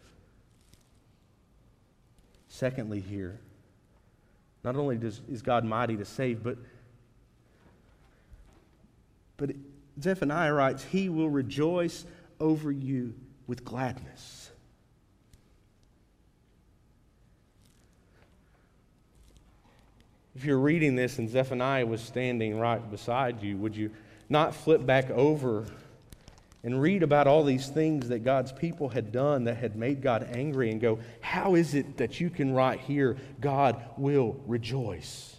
Secondly, 2.61 3.01
here, 3.01 3.41
not 4.63 4.77
only 4.77 4.99
does, 4.99 5.23
is 5.31 5.41
God 5.41 5.65
mighty 5.65 5.97
to 5.97 6.05
save, 6.05 6.43
but 6.43 6.59
but 9.39 9.53
Zephaniah 9.99 10.53
writes, 10.53 10.85
He 10.85 11.09
will 11.09 11.31
rejoice 11.31 12.05
over 12.39 12.71
you 12.71 13.15
with 13.47 13.65
gladness. 13.65 14.51
If 20.37 20.45
you're 20.45 20.59
reading 20.59 20.97
this 20.97 21.19
and 21.19 21.31
Zephaniah 21.31 21.87
was 21.87 22.03
standing 22.03 22.59
right 22.59 22.91
beside 22.91 23.43
you, 23.43 23.57
would 23.57 23.75
you 23.75 23.91
not 24.29 24.55
flip 24.55 24.85
back 24.85 25.09
over 25.09 25.65
and 26.63 26.81
read 26.81 27.03
about 27.03 27.27
all 27.27 27.43
these 27.43 27.69
things 27.69 28.09
that 28.09 28.25
God's 28.25 28.53
people 28.53 28.91
had 28.91 29.13
done 29.13 29.45
that 29.45 29.57
had 29.57 29.77
made 29.77 30.03
God 30.03 30.29
angry 30.33 30.71
and 30.71 30.81
go, 30.81 30.99
How 31.21 31.55
is 31.55 31.75
it 31.75 31.97
that 31.97 32.21
you 32.21 32.29
can 32.29 32.53
write 32.53 32.81
here, 32.81 33.17
God 33.41 33.83
will 33.97 34.41
rejoice? 34.47 35.37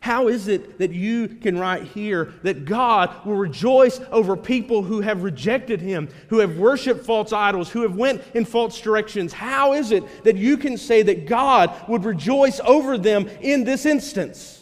How 0.00 0.28
is 0.28 0.48
it 0.48 0.78
that 0.78 0.92
you 0.92 1.28
can 1.28 1.58
write 1.58 1.82
here 1.82 2.32
that 2.42 2.64
God 2.64 3.24
will 3.26 3.36
rejoice 3.36 4.00
over 4.10 4.34
people 4.34 4.82
who 4.82 5.02
have 5.02 5.22
rejected 5.22 5.82
him, 5.82 6.08
who 6.28 6.38
have 6.38 6.56
worshiped 6.56 7.04
false 7.04 7.34
idols, 7.34 7.68
who 7.68 7.82
have 7.82 7.96
went 7.96 8.22
in 8.32 8.46
false 8.46 8.80
directions? 8.80 9.34
How 9.34 9.74
is 9.74 9.92
it 9.92 10.24
that 10.24 10.36
you 10.36 10.56
can 10.56 10.78
say 10.78 11.02
that 11.02 11.26
God 11.26 11.86
would 11.86 12.06
rejoice 12.06 12.60
over 12.64 12.96
them 12.96 13.28
in 13.42 13.64
this 13.64 13.84
instance? 13.84 14.59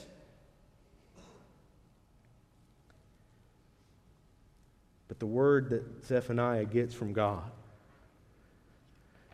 But 5.18 5.26
the 5.26 5.32
word 5.32 5.70
that 5.70 6.06
Zephaniah 6.06 6.64
gets 6.64 6.94
from 6.94 7.12
God 7.12 7.50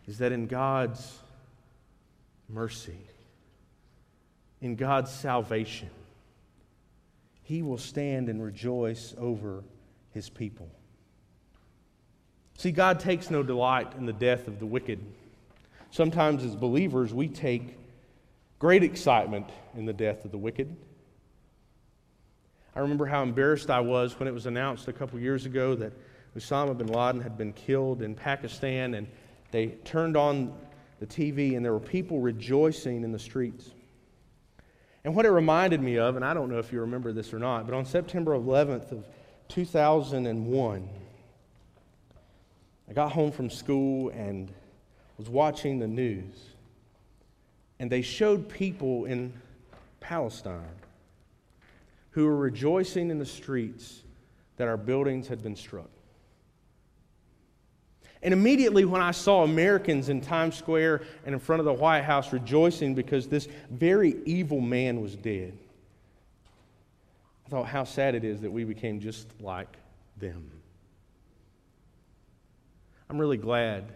is 0.07 0.17
that 0.19 0.33
in 0.33 0.47
God's 0.47 1.19
mercy, 2.49 2.97
in 4.63 4.77
God's 4.77 5.11
salvation, 5.11 5.91
he 7.43 7.61
will 7.61 7.77
stand 7.77 8.31
and 8.31 8.43
rejoice 8.43 9.15
over 9.19 9.63
his 10.13 10.31
people. 10.31 10.71
See, 12.57 12.73
God 12.73 12.99
takes 12.99 13.31
no 13.31 13.43
delight 13.43 13.93
in 13.99 14.07
the 14.07 14.13
death 14.15 14.49
of 14.49 14.61
the 14.61 14.67
wicked. 14.67 15.01
Sometimes, 15.91 16.45
as 16.45 16.57
believers, 16.57 17.13
we 17.13 17.29
take 17.29 17.77
great 18.59 18.83
excitement 18.83 19.51
in 19.77 19.85
the 19.85 19.93
death 19.93 20.25
of 20.25 20.31
the 20.31 20.39
wicked. 20.39 20.75
I 22.77 22.81
remember 22.81 23.07
how 23.07 23.23
embarrassed 23.23 23.71
I 23.71 23.81
was 23.81 24.19
when 24.19 24.27
it 24.27 24.35
was 24.35 24.47
announced 24.47 24.89
a 24.89 24.93
couple 24.93 25.19
years 25.21 25.47
ago 25.47 25.75
that 25.77 25.93
Osama 26.37 26.77
bin 26.77 26.89
Laden 26.89 27.21
had 27.21 27.39
been 27.39 27.53
killed 27.53 28.03
in 28.03 28.15
Pakistan, 28.15 28.95
and 28.95 29.07
they 29.53 29.69
turned 29.85 30.17
on 30.17 30.53
the 30.99 31.07
TV, 31.07 31.57
and 31.57 31.65
there 31.65 31.73
were 31.73 31.79
people 31.79 32.19
rejoicing 32.19 33.05
in 33.05 33.13
the 33.13 33.19
streets. 33.19 33.71
And 35.05 35.15
what 35.15 35.27
it 35.27 35.31
reminded 35.31 35.81
me 35.81 35.99
of, 35.99 36.17
and 36.17 36.25
I 36.25 36.35
don't 36.35 36.51
know 36.51 36.59
if 36.59 36.73
you 36.73 36.81
remember 36.81 37.13
this 37.13 37.33
or 37.33 37.39
not, 37.39 37.67
but 37.67 37.75
on 37.75 37.85
September 37.85 38.33
11th 38.33 38.91
of 38.91 39.05
2001, 39.49 40.89
I 42.89 42.93
got 42.93 43.13
home 43.13 43.31
from 43.31 43.51
school 43.51 44.09
and 44.11 44.53
was 45.17 45.29
watching 45.29 45.79
the 45.79 45.87
news. 45.87 46.35
And 47.79 47.91
they 47.91 48.03
showed 48.03 48.49
people 48.49 49.05
in 49.05 49.33
Palestine 50.01 50.65
who 52.15 52.27
were 52.27 52.37
rejoicing 52.37 53.11
in 53.11 53.19
the 53.19 53.27
streets 53.27 54.05
that 54.57 54.69
our 54.69 54.77
buildings 54.77 55.27
had 55.27 55.43
been 55.43 55.57
struck. 55.57 55.91
And 58.23 58.33
immediately, 58.33 58.85
when 58.85 59.03
I 59.03 59.11
saw 59.11 59.43
Americans 59.43 60.09
in 60.09 60.21
Times 60.21 60.55
Square 60.55 61.03
and 61.27 61.35
in 61.35 61.41
front 61.41 61.59
of 61.59 61.67
the 61.67 61.73
White 61.73 62.05
House 62.05 62.33
rejoicing 62.33 62.95
because 62.95 63.27
this 63.27 63.49
very 63.69 64.15
evil 64.25 64.61
man 64.61 65.01
was 65.01 65.17
dead, 65.17 65.59
I 67.47 67.51
thought 67.51 67.67
how 67.67 67.83
sad 67.83 68.15
it 68.15 68.23
is 68.23 68.41
that 68.43 68.51
we 68.51 68.63
became 68.63 69.01
just 69.01 69.29
like 69.41 69.77
them. 70.17 70.49
I'm 73.11 73.21
really 73.21 73.37
glad 73.37 73.93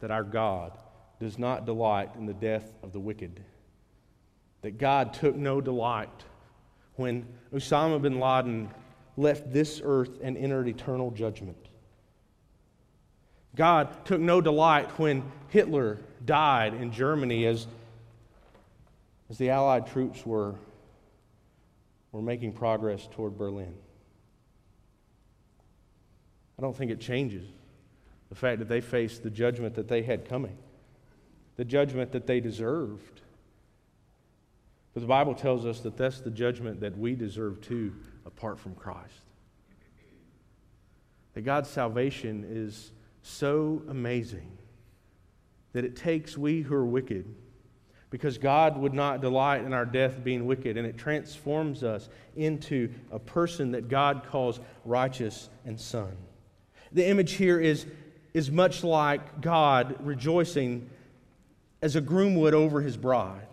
that 0.00 0.10
our 0.10 0.24
God 0.24 0.76
does 1.20 1.38
not 1.38 1.66
delight 1.66 2.10
in 2.16 2.26
the 2.26 2.34
death 2.34 2.72
of 2.82 2.92
the 2.92 3.00
wicked, 3.00 3.40
that 4.62 4.76
God 4.76 5.14
took 5.14 5.36
no 5.36 5.60
delight 5.60 6.24
when 7.00 7.26
Osama 7.52 8.00
bin 8.00 8.20
Laden 8.20 8.70
left 9.16 9.52
this 9.52 9.80
earth 9.82 10.18
and 10.22 10.36
entered 10.36 10.68
eternal 10.68 11.10
judgment. 11.10 11.56
God 13.56 14.04
took 14.04 14.20
no 14.20 14.40
delight 14.40 14.88
when 14.98 15.24
Hitler 15.48 15.98
died 16.24 16.74
in 16.74 16.92
Germany 16.92 17.46
as, 17.46 17.66
as 19.28 19.38
the 19.38 19.50
Allied 19.50 19.86
troops 19.88 20.24
were, 20.24 20.54
were 22.12 22.22
making 22.22 22.52
progress 22.52 23.08
toward 23.12 23.36
Berlin. 23.36 23.74
I 26.58 26.62
don't 26.62 26.76
think 26.76 26.90
it 26.90 27.00
changes 27.00 27.48
the 28.28 28.34
fact 28.34 28.58
that 28.58 28.68
they 28.68 28.80
faced 28.80 29.22
the 29.22 29.30
judgment 29.30 29.74
that 29.74 29.88
they 29.88 30.02
had 30.02 30.28
coming, 30.28 30.56
the 31.56 31.64
judgment 31.64 32.12
that 32.12 32.26
they 32.26 32.38
deserved. 32.40 33.22
But 34.92 35.00
the 35.00 35.06
Bible 35.06 35.34
tells 35.34 35.66
us 35.66 35.80
that 35.80 35.96
that's 35.96 36.20
the 36.20 36.30
judgment 36.30 36.80
that 36.80 36.98
we 36.98 37.14
deserve 37.14 37.60
too, 37.60 37.94
apart 38.26 38.58
from 38.58 38.74
Christ. 38.74 39.22
That 41.34 41.42
God's 41.42 41.68
salvation 41.68 42.44
is 42.48 42.90
so 43.22 43.82
amazing 43.88 44.58
that 45.72 45.84
it 45.84 45.94
takes 45.94 46.36
we 46.36 46.62
who 46.62 46.74
are 46.74 46.84
wicked, 46.84 47.32
because 48.10 48.38
God 48.38 48.76
would 48.76 48.92
not 48.92 49.20
delight 49.20 49.62
in 49.62 49.72
our 49.72 49.84
death 49.84 50.24
being 50.24 50.46
wicked, 50.46 50.76
and 50.76 50.84
it 50.84 50.98
transforms 50.98 51.84
us 51.84 52.08
into 52.34 52.92
a 53.12 53.20
person 53.20 53.70
that 53.70 53.88
God 53.88 54.24
calls 54.28 54.58
righteous 54.84 55.48
and 55.64 55.78
son. 55.78 56.16
The 56.90 57.06
image 57.06 57.34
here 57.34 57.60
is, 57.60 57.86
is 58.34 58.50
much 58.50 58.82
like 58.82 59.40
God 59.40 59.94
rejoicing 60.00 60.90
as 61.80 61.94
a 61.94 62.00
groom 62.00 62.34
would 62.34 62.52
over 62.52 62.80
his 62.80 62.96
bride. 62.96 63.46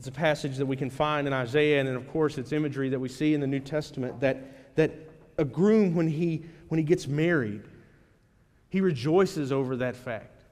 It's 0.00 0.08
a 0.08 0.12
passage 0.12 0.56
that 0.56 0.64
we 0.64 0.76
can 0.76 0.88
find 0.88 1.26
in 1.26 1.34
Isaiah, 1.34 1.78
and 1.78 1.86
then 1.86 1.94
of 1.94 2.08
course, 2.08 2.38
it's 2.38 2.52
imagery 2.52 2.88
that 2.88 2.98
we 2.98 3.10
see 3.10 3.34
in 3.34 3.40
the 3.42 3.46
New 3.46 3.60
Testament 3.60 4.18
that, 4.20 4.74
that 4.74 4.92
a 5.36 5.44
groom, 5.44 5.94
when 5.94 6.08
he, 6.08 6.46
when 6.68 6.78
he 6.78 6.84
gets 6.84 7.06
married, 7.06 7.60
he 8.70 8.80
rejoices 8.80 9.52
over 9.52 9.76
that 9.76 9.94
fact. 9.94 10.42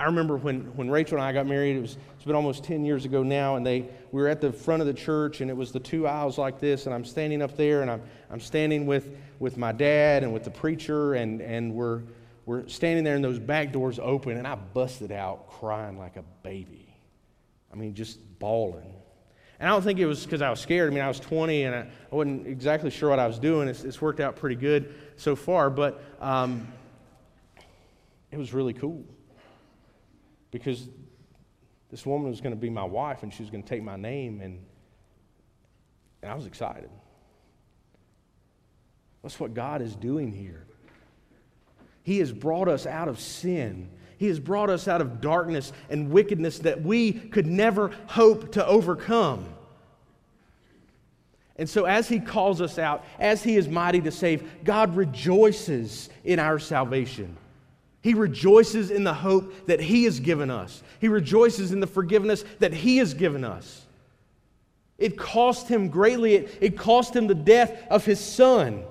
I 0.00 0.06
remember 0.06 0.38
when, 0.38 0.74
when 0.74 0.88
Rachel 0.90 1.18
and 1.18 1.22
I 1.26 1.32
got 1.32 1.46
married, 1.46 1.76
it 1.76 1.82
was, 1.82 1.98
it's 2.16 2.24
been 2.24 2.34
almost 2.34 2.64
10 2.64 2.82
years 2.82 3.04
ago 3.04 3.22
now, 3.22 3.56
and 3.56 3.66
they, 3.66 3.82
we 4.10 4.22
were 4.22 4.28
at 4.28 4.40
the 4.40 4.54
front 4.54 4.80
of 4.80 4.86
the 4.86 4.94
church, 4.94 5.42
and 5.42 5.50
it 5.50 5.56
was 5.58 5.70
the 5.70 5.80
two 5.80 6.06
aisles 6.06 6.38
like 6.38 6.58
this, 6.58 6.86
and 6.86 6.94
I'm 6.94 7.04
standing 7.04 7.42
up 7.42 7.58
there, 7.58 7.82
and 7.82 7.90
I'm, 7.90 8.00
I'm 8.30 8.40
standing 8.40 8.86
with, 8.86 9.14
with 9.38 9.58
my 9.58 9.72
dad 9.72 10.22
and 10.22 10.32
with 10.32 10.44
the 10.44 10.50
preacher, 10.50 11.12
and, 11.12 11.42
and 11.42 11.74
we're, 11.74 12.04
we're 12.46 12.66
standing 12.68 13.04
there, 13.04 13.16
and 13.16 13.22
those 13.22 13.38
back 13.38 13.70
doors 13.70 13.98
open, 13.98 14.38
and 14.38 14.46
I 14.46 14.54
busted 14.54 15.12
out 15.12 15.50
crying 15.50 15.98
like 15.98 16.16
a 16.16 16.24
baby. 16.42 16.87
I 17.72 17.76
mean, 17.76 17.94
just 17.94 18.18
bawling. 18.38 18.94
And 19.60 19.68
I 19.68 19.72
don't 19.72 19.82
think 19.82 19.98
it 19.98 20.06
was 20.06 20.24
because 20.24 20.40
I 20.40 20.50
was 20.50 20.60
scared. 20.60 20.90
I 20.90 20.94
mean, 20.94 21.02
I 21.02 21.08
was 21.08 21.18
20 21.18 21.64
and 21.64 21.74
I, 21.74 21.88
wasn't 22.10 22.46
exactly 22.46 22.90
sure 22.90 23.10
what 23.10 23.18
I 23.18 23.26
was 23.26 23.38
doing. 23.38 23.68
It's, 23.68 23.82
it's 23.82 24.00
worked 24.00 24.20
out 24.20 24.36
pretty 24.36 24.56
good 24.56 24.94
so 25.16 25.34
far, 25.34 25.68
but 25.68 26.00
um, 26.20 26.68
it 28.30 28.38
was 28.38 28.54
really 28.54 28.72
cool 28.72 29.04
because 30.50 30.88
this 31.90 32.06
woman 32.06 32.30
was 32.30 32.40
going 32.40 32.54
to 32.54 32.60
be 32.60 32.70
my 32.70 32.84
wife 32.84 33.22
and 33.22 33.32
she 33.32 33.42
was 33.42 33.50
going 33.50 33.62
to 33.62 33.68
take 33.68 33.82
my 33.82 33.96
name, 33.96 34.40
and, 34.40 34.64
and 36.22 36.30
I 36.30 36.34
was 36.34 36.46
excited. 36.46 36.90
That's 39.22 39.40
what 39.40 39.54
God 39.54 39.82
is 39.82 39.96
doing 39.96 40.32
here. 40.32 40.66
He 42.02 42.18
has 42.18 42.32
brought 42.32 42.68
us 42.68 42.86
out 42.86 43.08
of 43.08 43.18
sin. 43.18 43.90
He 44.18 44.26
has 44.26 44.40
brought 44.40 44.68
us 44.68 44.88
out 44.88 45.00
of 45.00 45.20
darkness 45.20 45.72
and 45.88 46.10
wickedness 46.10 46.58
that 46.60 46.82
we 46.82 47.12
could 47.12 47.46
never 47.46 47.92
hope 48.06 48.52
to 48.52 48.66
overcome. 48.66 49.46
And 51.56 51.68
so, 51.68 51.84
as 51.84 52.08
He 52.08 52.18
calls 52.18 52.60
us 52.60 52.78
out, 52.78 53.04
as 53.18 53.42
He 53.42 53.56
is 53.56 53.68
mighty 53.68 54.00
to 54.02 54.10
save, 54.10 54.64
God 54.64 54.96
rejoices 54.96 56.08
in 56.24 56.40
our 56.40 56.58
salvation. 56.58 57.36
He 58.02 58.14
rejoices 58.14 58.90
in 58.90 59.04
the 59.04 59.14
hope 59.14 59.66
that 59.66 59.80
He 59.80 60.04
has 60.04 60.18
given 60.18 60.50
us, 60.50 60.82
He 61.00 61.08
rejoices 61.08 61.72
in 61.72 61.80
the 61.80 61.86
forgiveness 61.86 62.44
that 62.58 62.72
He 62.72 62.98
has 62.98 63.14
given 63.14 63.44
us. 63.44 63.86
It 64.98 65.16
cost 65.16 65.68
Him 65.68 65.88
greatly, 65.88 66.34
it, 66.34 66.58
it 66.60 66.76
cost 66.76 67.14
Him 67.14 67.28
the 67.28 67.34
death 67.36 67.86
of 67.88 68.04
His 68.04 68.18
Son. 68.18 68.82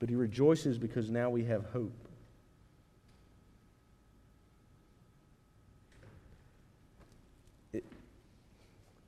But 0.00 0.08
He 0.08 0.16
rejoices 0.16 0.76
because 0.76 1.08
now 1.08 1.30
we 1.30 1.44
have 1.44 1.66
hope. 1.66 2.01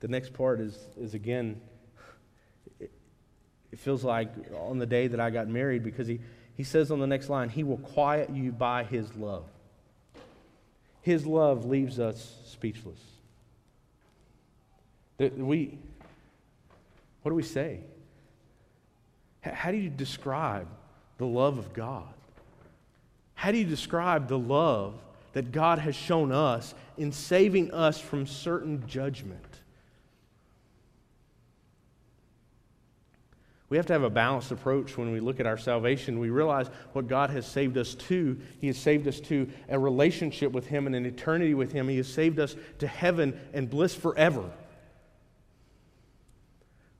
The 0.05 0.11
next 0.11 0.33
part 0.33 0.59
is, 0.59 0.77
is 1.01 1.15
again, 1.15 1.59
it, 2.79 2.91
feels 3.75 4.03
like 4.03 4.29
on 4.55 4.77
the 4.77 4.85
day 4.85 5.07
that 5.07 5.19
I 5.19 5.31
got 5.31 5.47
married 5.47 5.83
because 5.83 6.05
he, 6.05 6.19
he 6.53 6.63
says 6.63 6.91
on 6.91 6.99
the 6.99 7.07
next 7.07 7.27
line, 7.27 7.49
He 7.49 7.63
will 7.63 7.79
quiet 7.79 8.29
you 8.29 8.51
by 8.51 8.83
His 8.83 9.15
love. 9.15 9.45
His 11.01 11.25
love 11.25 11.65
leaves 11.65 11.99
us 11.99 12.35
speechless. 12.45 12.99
We, 15.17 15.79
what 17.23 17.31
do 17.31 17.35
we 17.35 17.41
say? 17.41 17.79
How 19.41 19.71
do 19.71 19.77
you 19.77 19.89
describe 19.89 20.67
the 21.17 21.25
love 21.25 21.57
of 21.57 21.73
God? 21.73 22.13
How 23.33 23.51
do 23.51 23.57
you 23.57 23.65
describe 23.65 24.27
the 24.27 24.37
love 24.37 24.93
that 25.33 25.51
God 25.51 25.79
has 25.79 25.95
shown 25.95 26.31
us 26.31 26.75
in 26.95 27.11
saving 27.11 27.73
us 27.73 27.99
from 27.99 28.27
certain 28.27 28.85
judgment? 28.85 29.54
We 33.69 33.77
have 33.77 33.87
to 33.87 33.93
have 33.93 34.03
a 34.03 34.09
balanced 34.09 34.51
approach 34.51 34.95
when 34.95 35.11
we 35.11 35.19
look 35.19 35.39
at 35.39 35.47
our 35.47 35.57
salvation. 35.57 36.19
We 36.19 36.29
realize 36.29 36.67
what 36.93 37.07
God 37.07 37.31
has 37.31 37.47
saved 37.47 37.77
us 37.77 37.95
to. 37.95 38.39
He 38.61 38.67
has 38.67 38.77
saved 38.77 39.07
us 39.07 39.19
to 39.21 39.49
a 39.69 39.79
relationship 39.79 40.51
with 40.51 40.67
Him 40.67 40.85
and 40.85 40.95
an 40.95 41.05
eternity 41.05 41.55
with 41.55 41.71
Him. 41.71 41.87
He 41.87 41.97
has 41.97 42.07
saved 42.07 42.39
us 42.39 42.55
to 42.79 42.87
heaven 42.87 43.39
and 43.53 43.69
bliss 43.69 43.95
forever. 43.95 44.51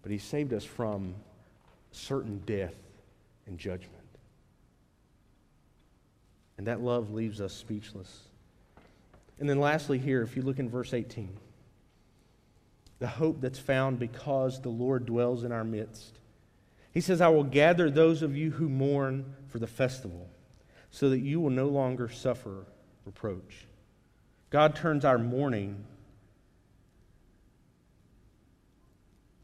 But 0.02 0.12
He 0.12 0.18
saved 0.18 0.54
us 0.54 0.64
from 0.64 1.14
certain 1.92 2.42
death 2.48 2.76
and 3.46 3.60
judgment. 3.60 3.92
And 6.58 6.66
that 6.68 6.82
love 6.82 7.14
leaves 7.14 7.42
us 7.42 7.54
speechless. 7.54 8.22
And 9.40 9.48
then, 9.48 9.60
lastly, 9.60 10.00
here, 10.00 10.24
if 10.24 10.36
you 10.36 10.42
look 10.42 10.58
in 10.58 10.70
verse 10.70 10.94
18, 10.94 11.30
the 13.00 13.08
hope 13.08 13.42
that's 13.42 13.60
found 13.60 14.00
because 14.00 14.62
the 14.62 14.70
Lord 14.70 15.06
dwells 15.06 15.44
in 15.44 15.52
our 15.52 15.66
midst. 15.66 16.18
He 16.96 17.02
says, 17.02 17.20
I 17.20 17.28
will 17.28 17.44
gather 17.44 17.92
those 17.92 18.22
of 18.22 18.38
you 18.38 18.52
who 18.52 18.70
mourn 18.70 19.36
for 19.50 19.60
the 19.60 19.68
festival, 19.68 20.30
so 20.90 21.10
that 21.10 21.20
you 21.20 21.42
will 21.42 21.50
no 21.50 21.68
longer 21.68 22.08
suffer 22.08 22.66
reproach. 23.04 23.68
God 24.50 24.78
turns 24.78 25.04
our 25.04 25.18
mourning, 25.18 25.84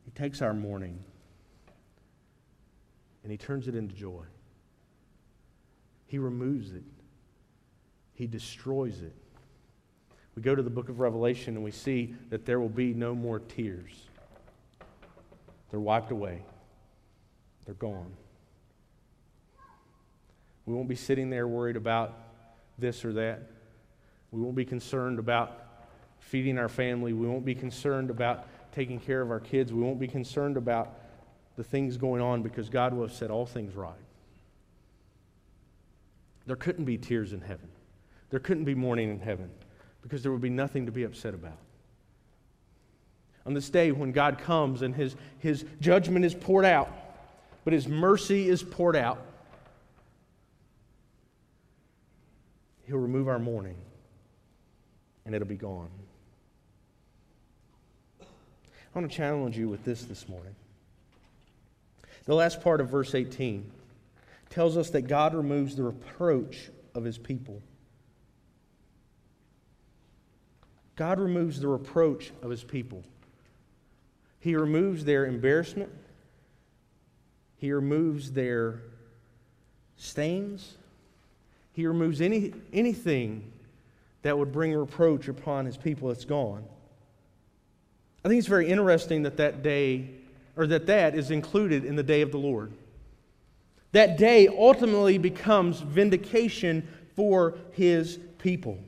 He 0.05 0.11
takes 0.11 0.41
our 0.41 0.53
mourning, 0.53 1.03
and 3.23 3.31
He 3.33 3.37
turns 3.37 3.67
it 3.67 3.75
into 3.75 3.93
joy. 3.93 4.23
He 6.07 6.19
removes 6.19 6.71
it, 6.71 6.83
He 8.13 8.27
destroys 8.27 9.01
it. 9.01 9.13
We 10.37 10.41
go 10.41 10.55
to 10.55 10.63
the 10.63 10.69
book 10.69 10.87
of 10.87 11.01
Revelation 11.01 11.55
and 11.55 11.65
we 11.65 11.71
see 11.71 12.15
that 12.29 12.45
there 12.45 12.61
will 12.61 12.69
be 12.69 12.93
no 12.93 13.13
more 13.13 13.39
tears. 13.39 14.07
They're 15.69 15.81
wiped 15.81 16.11
away. 16.11 16.43
They're 17.71 17.89
gone. 17.89 18.11
We 20.65 20.73
won't 20.73 20.89
be 20.89 20.95
sitting 20.95 21.29
there 21.29 21.47
worried 21.47 21.77
about 21.77 22.17
this 22.77 23.05
or 23.05 23.13
that. 23.13 23.43
We 24.31 24.41
won't 24.41 24.57
be 24.57 24.65
concerned 24.65 25.19
about 25.19 25.85
feeding 26.19 26.57
our 26.57 26.67
family. 26.67 27.13
We 27.13 27.25
won't 27.27 27.45
be 27.45 27.55
concerned 27.55 28.09
about 28.09 28.45
taking 28.73 28.99
care 28.99 29.21
of 29.21 29.31
our 29.31 29.39
kids. 29.39 29.71
We 29.71 29.81
won't 29.81 30.01
be 30.01 30.07
concerned 30.09 30.57
about 30.57 30.99
the 31.55 31.63
things 31.63 31.95
going 31.95 32.21
on 32.21 32.43
because 32.43 32.67
God 32.67 32.93
will 32.93 33.03
have 33.03 33.15
set 33.15 33.31
all 33.31 33.45
things 33.45 33.73
right. 33.73 33.93
There 36.45 36.57
couldn't 36.57 36.83
be 36.83 36.97
tears 36.97 37.31
in 37.31 37.39
heaven. 37.39 37.69
There 38.31 38.41
couldn't 38.41 38.65
be 38.65 38.75
mourning 38.75 39.11
in 39.11 39.21
heaven 39.21 39.49
because 40.01 40.23
there 40.23 40.33
would 40.33 40.41
be 40.41 40.49
nothing 40.49 40.87
to 40.87 40.91
be 40.91 41.03
upset 41.03 41.33
about. 41.33 41.57
On 43.45 43.53
this 43.53 43.69
day 43.69 43.93
when 43.93 44.11
God 44.11 44.39
comes 44.39 44.81
and 44.81 44.93
his, 44.93 45.15
his 45.39 45.63
judgment 45.79 46.25
is 46.25 46.35
poured 46.35 46.65
out, 46.65 47.00
but 47.63 47.73
his 47.73 47.87
mercy 47.87 48.49
is 48.49 48.63
poured 48.63 48.95
out. 48.95 49.23
He'll 52.87 52.97
remove 52.97 53.27
our 53.27 53.39
mourning, 53.39 53.77
and 55.25 55.33
it'll 55.33 55.47
be 55.47 55.55
gone. 55.55 55.89
I 58.21 58.99
want 58.99 59.09
to 59.09 59.15
challenge 59.15 59.57
you 59.57 59.69
with 59.69 59.85
this 59.85 60.03
this 60.03 60.27
morning. 60.27 60.55
The 62.25 62.35
last 62.35 62.61
part 62.61 62.81
of 62.81 62.89
verse 62.89 63.15
18 63.15 63.71
tells 64.49 64.75
us 64.75 64.89
that 64.89 65.03
God 65.03 65.33
removes 65.33 65.75
the 65.75 65.83
reproach 65.83 66.69
of 66.93 67.03
his 67.03 67.17
people. 67.17 67.61
God 70.97 71.19
removes 71.19 71.59
the 71.59 71.67
reproach 71.67 72.31
of 72.41 72.49
his 72.49 72.63
people. 72.63 73.03
He 74.39 74.55
removes 74.55 75.05
their 75.05 75.25
embarrassment. 75.25 75.89
He 77.61 77.71
removes 77.71 78.31
their 78.31 78.81
stains. 79.95 80.77
He 81.73 81.85
removes 81.85 82.19
any, 82.19 82.53
anything 82.73 83.51
that 84.23 84.35
would 84.35 84.51
bring 84.51 84.73
reproach 84.73 85.27
upon 85.27 85.67
his 85.67 85.77
people 85.77 86.07
that's 86.07 86.25
gone. 86.25 86.63
I 88.25 88.29
think 88.29 88.39
it's 88.39 88.47
very 88.47 88.67
interesting 88.67 89.21
that 89.23 89.37
that 89.37 89.61
day, 89.61 90.09
or 90.57 90.65
that 90.67 90.87
that 90.87 91.13
is 91.13 91.29
included 91.29 91.85
in 91.85 91.95
the 91.95 92.01
day 92.01 92.21
of 92.21 92.31
the 92.31 92.39
Lord. 92.39 92.73
That 93.91 94.17
day 94.17 94.47
ultimately 94.47 95.19
becomes 95.19 95.81
vindication 95.81 96.87
for 97.15 97.59
his 97.73 98.17
people. 98.39 98.79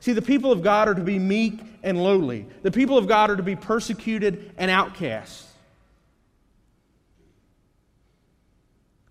See, 0.00 0.12
the 0.12 0.20
people 0.20 0.52
of 0.52 0.62
God 0.62 0.88
are 0.88 0.94
to 0.94 1.02
be 1.02 1.18
meek 1.18 1.58
and 1.82 2.02
lowly. 2.02 2.46
The 2.60 2.70
people 2.70 2.98
of 2.98 3.08
God 3.08 3.30
are 3.30 3.36
to 3.36 3.42
be 3.42 3.56
persecuted 3.56 4.52
and 4.58 4.70
outcast. 4.70 5.46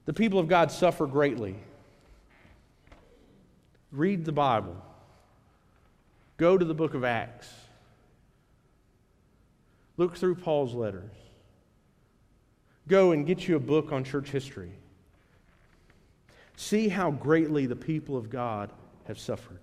The 0.10 0.14
people 0.14 0.40
of 0.40 0.48
God 0.48 0.72
suffer 0.72 1.06
greatly. 1.06 1.56
Read 3.92 4.26
the 4.26 4.32
Bible. 4.32 4.76
Go 6.38 6.58
to 6.58 6.66
the 6.66 6.74
book 6.74 6.96
of 6.96 7.04
Acts. 7.04 7.48
Look 9.98 10.18
through 10.18 10.34
Paul's 10.34 10.74
letters. 10.74 11.12
Go 12.88 13.12
and 13.12 13.28
get 13.28 13.48
you 13.48 13.56
a 13.56 13.60
book 13.60 13.92
on 13.92 14.04
church 14.04 14.32
history. 14.32 14.72
See 16.56 16.88
how 16.88 17.12
greatly 17.12 17.68
the 17.68 17.76
people 17.76 18.18
of 18.18 18.32
God 18.32 18.72
have 19.06 19.20
suffered. 19.20 19.60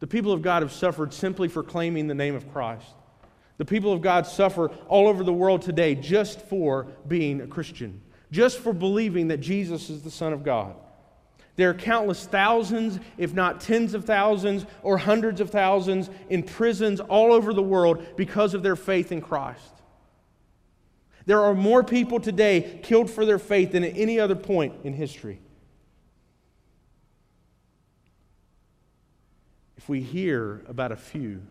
The 0.00 0.06
people 0.06 0.32
of 0.32 0.40
God 0.40 0.62
have 0.62 0.72
suffered 0.72 1.12
simply 1.12 1.48
for 1.48 1.62
claiming 1.62 2.06
the 2.06 2.14
name 2.14 2.34
of 2.34 2.50
Christ. 2.50 2.94
The 3.58 3.66
people 3.66 3.92
of 3.92 4.00
God 4.00 4.26
suffer 4.26 4.68
all 4.88 5.06
over 5.06 5.22
the 5.22 5.34
world 5.34 5.60
today 5.60 5.94
just 5.94 6.40
for 6.40 6.86
being 7.06 7.42
a 7.42 7.46
Christian 7.46 8.00
just 8.30 8.58
for 8.58 8.72
believing 8.72 9.28
that 9.28 9.38
Jesus 9.38 9.90
is 9.90 10.02
the 10.02 10.10
Son 10.10 10.32
of 10.32 10.42
God. 10.42 10.74
There 11.56 11.70
are 11.70 11.74
countless 11.74 12.26
thousands, 12.26 13.00
if 13.16 13.32
not 13.32 13.60
tens 13.60 13.94
of 13.94 14.04
thousands 14.04 14.66
or 14.82 14.98
hundreds 14.98 15.40
of 15.40 15.50
thousands, 15.50 16.10
in 16.28 16.42
prisons 16.42 17.00
all 17.00 17.32
over 17.32 17.54
the 17.54 17.62
world 17.62 18.04
because 18.16 18.52
of 18.52 18.62
their 18.62 18.76
faith 18.76 19.10
in 19.10 19.22
Christ. 19.22 19.72
There 21.24 21.40
are 21.40 21.54
more 21.54 21.82
people 21.82 22.20
today 22.20 22.78
killed 22.82 23.10
for 23.10 23.24
their 23.24 23.38
faith 23.38 23.72
than 23.72 23.84
at 23.84 23.96
any 23.96 24.20
other 24.20 24.36
point 24.36 24.74
in 24.84 24.92
history. 24.92 25.40
If 29.76 29.88
we 29.88 30.02
hear 30.02 30.62
about 30.68 30.92
a 30.92 30.96
few, 30.96 31.42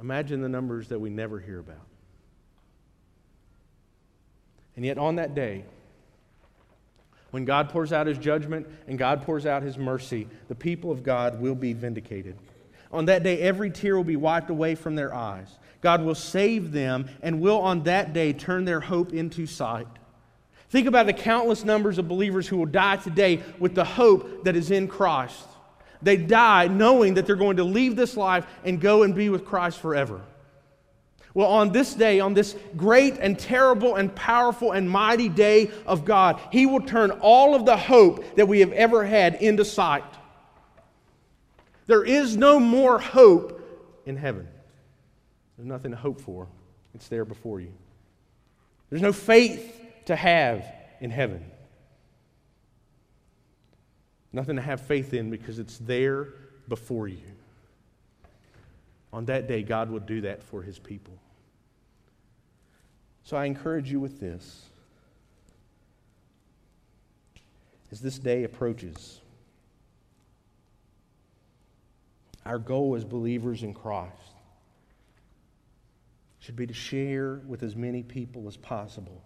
imagine 0.00 0.42
the 0.42 0.48
numbers 0.48 0.88
that 0.88 0.98
we 0.98 1.10
never 1.10 1.38
hear 1.38 1.60
about. 1.60 1.86
And 4.74 4.84
yet, 4.84 4.98
on 4.98 5.16
that 5.16 5.34
day, 5.34 5.64
when 7.32 7.44
God 7.44 7.70
pours 7.70 7.92
out 7.92 8.06
his 8.06 8.18
judgment 8.18 8.68
and 8.86 8.98
God 8.98 9.22
pours 9.22 9.46
out 9.46 9.62
his 9.62 9.76
mercy, 9.76 10.28
the 10.48 10.54
people 10.54 10.92
of 10.92 11.02
God 11.02 11.40
will 11.40 11.54
be 11.54 11.72
vindicated. 11.72 12.36
On 12.92 13.06
that 13.06 13.22
day, 13.22 13.40
every 13.40 13.70
tear 13.70 13.96
will 13.96 14.04
be 14.04 14.16
wiped 14.16 14.50
away 14.50 14.74
from 14.74 14.94
their 14.94 15.14
eyes. 15.14 15.48
God 15.80 16.04
will 16.04 16.14
save 16.14 16.72
them 16.72 17.08
and 17.22 17.40
will 17.40 17.58
on 17.58 17.84
that 17.84 18.12
day 18.12 18.34
turn 18.34 18.66
their 18.66 18.80
hope 18.80 19.14
into 19.14 19.46
sight. 19.46 19.88
Think 20.68 20.86
about 20.86 21.06
the 21.06 21.14
countless 21.14 21.64
numbers 21.64 21.98
of 21.98 22.06
believers 22.06 22.46
who 22.46 22.58
will 22.58 22.66
die 22.66 22.96
today 22.96 23.42
with 23.58 23.74
the 23.74 23.84
hope 23.84 24.44
that 24.44 24.54
is 24.54 24.70
in 24.70 24.86
Christ. 24.86 25.46
They 26.02 26.18
die 26.18 26.68
knowing 26.68 27.14
that 27.14 27.26
they're 27.26 27.34
going 27.34 27.56
to 27.56 27.64
leave 27.64 27.96
this 27.96 28.16
life 28.16 28.46
and 28.62 28.78
go 28.78 29.04
and 29.04 29.14
be 29.14 29.30
with 29.30 29.46
Christ 29.46 29.78
forever. 29.78 30.20
Well, 31.34 31.48
on 31.48 31.72
this 31.72 31.94
day, 31.94 32.20
on 32.20 32.34
this 32.34 32.54
great 32.76 33.16
and 33.18 33.38
terrible 33.38 33.94
and 33.94 34.14
powerful 34.14 34.72
and 34.72 34.88
mighty 34.88 35.28
day 35.28 35.70
of 35.86 36.04
God, 36.04 36.40
He 36.50 36.66
will 36.66 36.80
turn 36.80 37.10
all 37.10 37.54
of 37.54 37.64
the 37.64 37.76
hope 37.76 38.36
that 38.36 38.46
we 38.46 38.60
have 38.60 38.72
ever 38.72 39.04
had 39.04 39.36
into 39.36 39.64
sight. 39.64 40.04
There 41.86 42.04
is 42.04 42.36
no 42.36 42.60
more 42.60 42.98
hope 42.98 43.60
in 44.04 44.16
heaven. 44.16 44.46
There's 45.56 45.66
nothing 45.68 45.92
to 45.92 45.96
hope 45.96 46.20
for, 46.20 46.48
it's 46.94 47.08
there 47.08 47.24
before 47.24 47.60
you. 47.60 47.72
There's 48.90 49.02
no 49.02 49.12
faith 49.12 49.80
to 50.06 50.16
have 50.16 50.66
in 51.00 51.10
heaven. 51.10 51.44
Nothing 54.34 54.56
to 54.56 54.62
have 54.62 54.82
faith 54.82 55.14
in 55.14 55.30
because 55.30 55.58
it's 55.58 55.78
there 55.78 56.28
before 56.68 57.08
you. 57.08 57.20
On 59.12 59.26
that 59.26 59.46
day, 59.46 59.62
God 59.62 59.90
will 59.90 60.00
do 60.00 60.22
that 60.22 60.42
for 60.42 60.62
his 60.62 60.78
people. 60.78 61.14
So 63.24 63.36
I 63.36 63.44
encourage 63.44 63.90
you 63.90 64.00
with 64.00 64.20
this. 64.20 64.66
As 67.90 68.00
this 68.00 68.18
day 68.18 68.44
approaches, 68.44 69.20
our 72.46 72.58
goal 72.58 72.94
as 72.96 73.04
believers 73.04 73.62
in 73.62 73.74
Christ 73.74 74.16
should 76.40 76.56
be 76.56 76.66
to 76.66 76.74
share 76.74 77.40
with 77.46 77.62
as 77.62 77.76
many 77.76 78.02
people 78.02 78.48
as 78.48 78.56
possible 78.56 79.22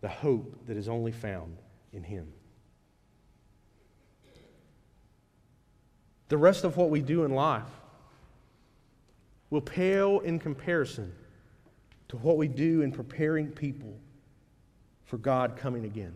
the 0.00 0.08
hope 0.08 0.66
that 0.66 0.76
is 0.76 0.88
only 0.88 1.12
found 1.12 1.58
in 1.92 2.02
Him. 2.02 2.32
The 6.28 6.38
rest 6.38 6.64
of 6.64 6.76
what 6.76 6.90
we 6.90 7.02
do 7.02 7.24
in 7.24 7.32
life 7.32 7.70
will 9.50 9.60
pale 9.60 10.20
in 10.20 10.38
comparison 10.40 11.12
to 12.08 12.16
what 12.16 12.36
we 12.36 12.48
do 12.48 12.82
in 12.82 12.92
preparing 12.92 13.48
people 13.48 13.98
for 15.04 15.18
God 15.18 15.56
coming 15.56 15.84
again. 15.84 16.14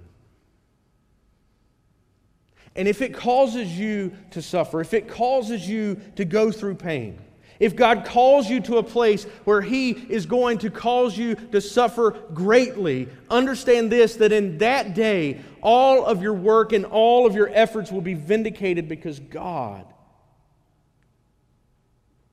And 2.76 2.86
if 2.86 3.02
it 3.02 3.14
causes 3.14 3.78
you 3.78 4.12
to 4.30 4.42
suffer, 4.42 4.80
if 4.80 4.94
it 4.94 5.08
causes 5.08 5.68
you 5.68 6.00
to 6.16 6.24
go 6.24 6.52
through 6.52 6.76
pain, 6.76 7.18
if 7.58 7.76
God 7.76 8.06
calls 8.06 8.48
you 8.48 8.60
to 8.60 8.78
a 8.78 8.82
place 8.82 9.24
where 9.44 9.60
He 9.60 9.90
is 9.90 10.24
going 10.24 10.58
to 10.58 10.70
cause 10.70 11.16
you 11.16 11.34
to 11.34 11.60
suffer 11.60 12.12
greatly, 12.32 13.08
understand 13.28 13.92
this 13.92 14.16
that 14.16 14.32
in 14.32 14.58
that 14.58 14.94
day, 14.94 15.40
all 15.62 16.06
of 16.06 16.22
your 16.22 16.32
work 16.32 16.72
and 16.72 16.86
all 16.86 17.26
of 17.26 17.34
your 17.34 17.50
efforts 17.52 17.92
will 17.92 18.00
be 18.00 18.14
vindicated 18.14 18.88
because 18.88 19.20
God, 19.20 19.84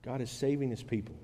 God 0.02 0.22
is 0.22 0.30
saving 0.30 0.70
His 0.70 0.82
people. 0.82 1.14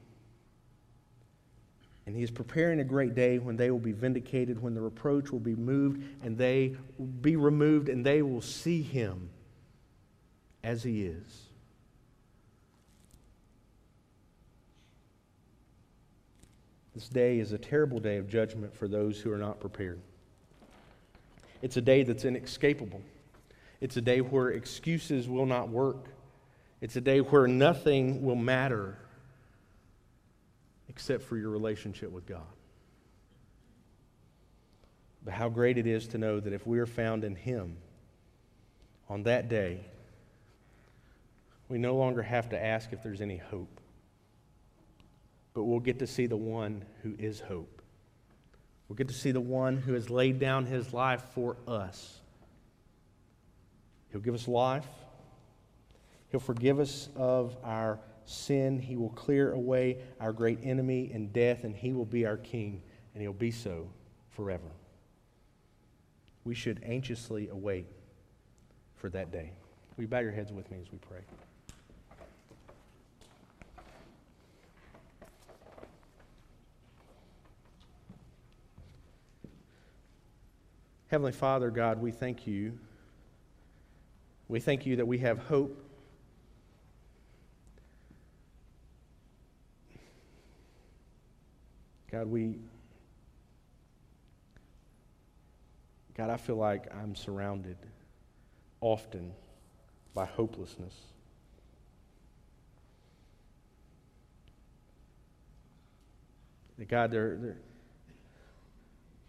And 2.07 2.15
he 2.15 2.23
is 2.23 2.31
preparing 2.31 2.81
a 2.81 2.85
great 2.85 3.15
day 3.15 3.39
when 3.39 3.57
they 3.57 3.71
will 3.71 3.79
be 3.79 3.93
vindicated, 3.93 4.61
when 4.61 4.75
the 4.75 4.81
reproach 4.81 5.31
will 5.31 5.41
be 5.41 5.55
moved 5.55 6.03
and 6.23 6.37
they 6.37 6.77
will 6.99 7.07
be 7.07 7.37
removed, 7.37 7.89
and 7.89 8.05
they 8.05 8.21
will 8.21 8.43
see 8.43 8.83
him 8.83 9.31
as 10.63 10.83
he 10.83 11.05
is. 11.05 11.49
This 16.95 17.09
day 17.09 17.39
is 17.39 17.53
a 17.53 17.59
terrible 17.59 17.99
day 17.99 18.19
of 18.19 18.29
judgment 18.29 18.75
for 18.75 18.87
those 18.87 19.21
who 19.21 19.33
are 19.33 19.39
not 19.39 19.59
prepared. 19.59 20.01
It's 21.61 21.77
a 21.77 21.81
day 21.81 22.03
that's 22.03 22.25
inescapable. 22.25 23.01
It's 23.81 23.97
a 23.97 24.01
day 24.01 24.21
where 24.21 24.51
excuses 24.51 25.29
will 25.29 25.47
not 25.47 25.71
work. 25.71 26.07
It's 26.81 26.97
a 26.97 27.01
day 27.01 27.21
where 27.21 27.49
nothing 27.49 28.23
will 28.23 28.37
matter 28.37 28.99
except 30.89 31.23
for 31.23 31.37
your 31.37 31.51
relationship 31.51 32.11
with 32.11 32.27
God. 32.27 32.43
But 35.25 35.35
how 35.35 35.49
great 35.49 35.79
it 35.79 35.87
is 35.87 36.09
to 36.09 36.19
know 36.19 36.39
that 36.41 36.53
if 36.53 36.67
we 36.67 36.79
are 36.79 36.87
found 36.87 37.25
in 37.25 37.35
Him 37.35 37.77
on 39.09 39.23
that 39.23 39.49
day, 39.49 39.81
we 41.69 41.79
no 41.79 41.97
longer 41.97 42.23
have 42.23 42.51
to 42.51 42.63
ask 42.63 42.93
if 42.93 43.03
there's 43.03 43.23
any 43.23 43.39
hope, 43.39 43.81
but 45.55 45.65
we'll 45.65 45.81
get 45.81 45.99
to 46.01 46.07
see 46.07 46.27
the 46.27 46.37
one 46.37 46.85
who 47.03 47.15
is 47.19 47.41
hope. 47.41 47.81
We'll 48.89 48.97
get 48.97 49.09
to 49.09 49.15
see 49.15 49.31
the 49.31 49.41
one 49.41 49.79
who 49.79 49.95
has 49.95 50.11
laid 50.11 50.39
down 50.39 50.67
his 50.67 50.93
life 50.93 51.23
for 51.35 51.57
us. 51.67 52.21
He'll 54.13 54.21
give 54.21 54.35
us 54.35 54.47
life. 54.47 54.87
He'll 56.31 56.41
forgive 56.41 56.81
us 56.81 57.09
of 57.17 57.57
our 57.65 57.99
sin. 58.27 58.79
He 58.79 58.97
will 58.97 59.11
clear 59.11 59.53
away 59.53 59.99
our 60.21 60.33
great 60.33 60.59
enemy 60.63 61.13
in 61.13 61.29
death, 61.29 61.65
and 61.65 61.75
he 61.75 61.93
will 61.93 62.05
be 62.05 62.27
our 62.27 62.37
king, 62.37 62.83
and 63.15 63.23
he'll 63.23 63.33
be 63.33 63.51
so 63.51 63.89
forever. 64.31 64.71
We 66.45 66.55
should 66.55 66.83
anxiously 66.85 67.49
await 67.49 67.87
for 68.97 69.09
that 69.11 69.31
day. 69.31 69.53
Will 69.97 70.03
you 70.03 70.09
bow 70.09 70.21
your 70.21 70.33
heads 70.33 70.53
with 70.53 70.71
me 70.71 70.79
as 70.81 70.91
we 70.91 70.99
pray? 70.99 71.21
Heavenly 81.09 81.33
Father, 81.33 81.71
God, 81.71 82.01
we 82.01 82.11
thank 82.11 82.45
you. 82.47 82.77
We 84.49 84.59
thank 84.59 84.85
you 84.85 84.97
that 84.97 85.07
we 85.07 85.19
have 85.19 85.39
hope 85.39 85.84
God, 92.15 92.29
we, 92.29 92.55
God, 96.17 96.31
I 96.31 96.37
feel 96.37 96.55
like 96.55 96.87
I'm 96.95 97.17
surrounded 97.17 97.77
often 98.81 99.33
by 100.15 100.25
hopelessness. 100.25 100.95
God, 106.87 107.11
there, 107.11 107.37
there, 107.37 107.57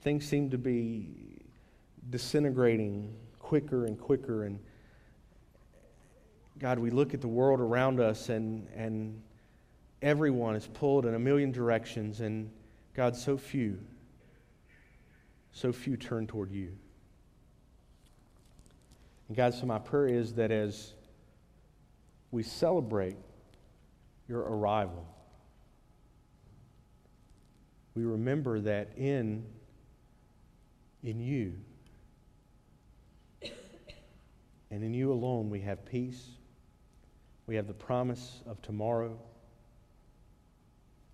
things 0.04 0.24
seem 0.24 0.52
to 0.52 0.60
be 0.60 1.42
disintegrating 2.12 3.16
quicker 3.40 3.86
and 3.86 4.00
quicker. 4.00 4.44
And 4.44 4.60
God, 6.60 6.78
we 6.78 6.92
look 6.92 7.16
at 7.16 7.22
the 7.22 7.28
world 7.28 7.60
around 7.60 8.00
us, 8.00 8.30
and, 8.30 8.68
and 8.76 9.20
everyone 10.04 10.56
is 10.56 10.68
pulled 10.68 11.08
in 11.08 11.16
a 11.16 11.20
million 11.20 11.52
directions. 11.52 12.22
And 12.22 12.52
God, 12.96 13.14
so 13.16 13.36
few, 13.36 13.78
so 15.52 15.74
few 15.74 15.98
turn 15.98 16.28
toward 16.28 16.50
you. 16.50 16.72
And 19.28 19.36
God, 19.36 19.54
so 19.54 19.66
my 19.66 19.80
prayer 19.80 20.08
is 20.08 20.36
that 20.36 20.50
as 20.50 20.94
we 22.32 22.42
celebrate 22.42 23.18
your 24.30 24.40
arrival, 24.42 25.06
we 27.96 28.04
remember 28.04 28.62
that 28.62 28.92
in, 28.98 29.46
in 31.04 31.20
you 31.20 31.54
and 34.72 34.84
in 34.84 34.94
you 34.94 35.12
alone 35.12 35.50
we 35.50 35.60
have 35.62 35.86
peace, 35.86 36.30
we 37.46 37.56
have 37.56 37.68
the 37.68 37.74
promise 37.74 38.42
of 38.46 38.62
tomorrow. 38.62 39.18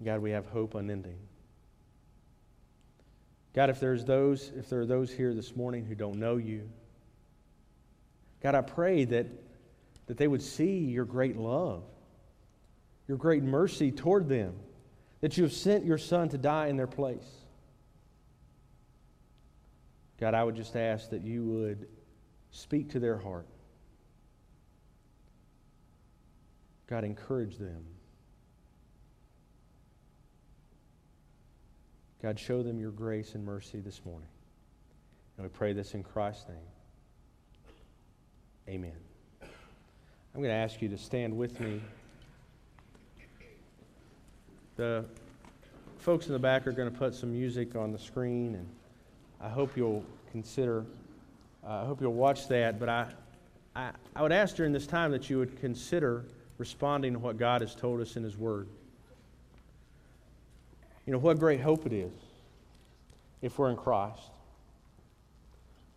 God, 0.04 0.22
we 0.22 0.32
have 0.32 0.48
hope 0.48 0.76
unending. 0.76 1.18
God, 3.54 3.70
if 3.70 3.80
there's 3.80 4.06
those, 4.06 4.52
if 4.56 4.70
there 4.70 4.82
are 4.82 4.86
those 4.86 5.12
here 5.12 5.34
this 5.34 5.56
morning 5.56 5.86
who 5.86 5.96
don't 5.96 6.18
know 6.18 6.38
you, 6.38 6.70
God, 8.42 8.56
I 8.56 8.62
pray 8.62 9.06
that, 9.06 9.28
that 10.08 10.18
they 10.18 10.28
would 10.28 10.42
see 10.42 10.80
your 10.80 11.06
great 11.06 11.38
love, 11.38 11.84
your 13.08 13.18
great 13.18 13.44
mercy 13.44 13.92
toward 13.92 14.30
them, 14.30 14.56
that 15.20 15.38
you 15.38 15.44
have 15.44 15.54
sent 15.54 15.86
your 15.86 15.98
Son 15.98 16.30
to 16.30 16.38
die 16.38 16.68
in 16.68 16.78
their 16.78 16.88
place. 16.88 17.28
God, 20.20 20.34
I 20.34 20.44
would 20.44 20.56
just 20.56 20.76
ask 20.76 21.10
that 21.10 21.22
you 21.22 21.44
would 21.44 21.88
speak 22.52 22.92
to 22.92 23.00
their 23.00 23.18
heart. 23.18 23.48
God, 26.88 27.04
encourage 27.04 27.58
them. 27.58 27.86
God, 32.22 32.40
show 32.40 32.62
them 32.62 32.80
your 32.80 32.92
grace 32.92 33.34
and 33.34 33.44
mercy 33.44 33.80
this 33.80 34.02
morning. 34.06 34.28
And 35.38 35.46
we 35.46 35.50
pray 35.50 35.74
this 35.74 35.96
in 35.96 36.04
Christ's 36.04 36.48
name. 36.50 36.58
Amen. 38.70 38.94
I'm 39.42 40.40
going 40.42 40.50
to 40.50 40.56
ask 40.56 40.84
you 40.84 40.90
to 40.90 41.00
stand 41.00 41.36
with 41.36 41.60
me. 41.60 41.82
The 44.76 45.04
folks 45.98 46.28
in 46.28 46.34
the 46.34 46.40
back 46.40 46.68
are 46.68 46.72
going 46.72 46.92
to 46.92 46.96
put 46.96 47.16
some 47.16 47.32
music 47.32 47.76
on 47.76 47.92
the 47.92 47.98
screen, 47.98 48.54
and 48.54 48.68
I 49.42 49.50
hope 49.50 49.76
you'll 49.76 50.06
consider, 50.32 50.86
uh, 51.66 51.82
I 51.82 51.86
hope 51.86 52.02
you'll 52.02 52.14
watch 52.14 52.48
that. 52.50 52.80
But 52.80 52.88
I, 52.88 53.08
I, 53.76 53.92
I 54.16 54.22
would 54.22 54.32
ask 54.32 54.56
during 54.56 54.74
this 54.74 54.86
time 54.86 55.12
that 55.12 55.28
you 55.28 55.40
would 55.40 55.60
consider 55.60 56.26
responding 56.60 57.14
to 57.14 57.20
what 57.20 57.38
God 57.38 57.62
has 57.62 57.74
told 57.74 58.00
us 58.00 58.16
in 58.16 58.24
His 58.24 58.38
Word. 58.38 58.68
You 61.06 61.14
know, 61.14 61.20
what 61.20 61.40
great 61.40 61.62
hope 61.62 61.86
it 61.86 61.94
is 61.94 62.12
if 63.42 63.58
we're 63.58 63.70
in 63.70 63.76
Christ. 63.76 64.32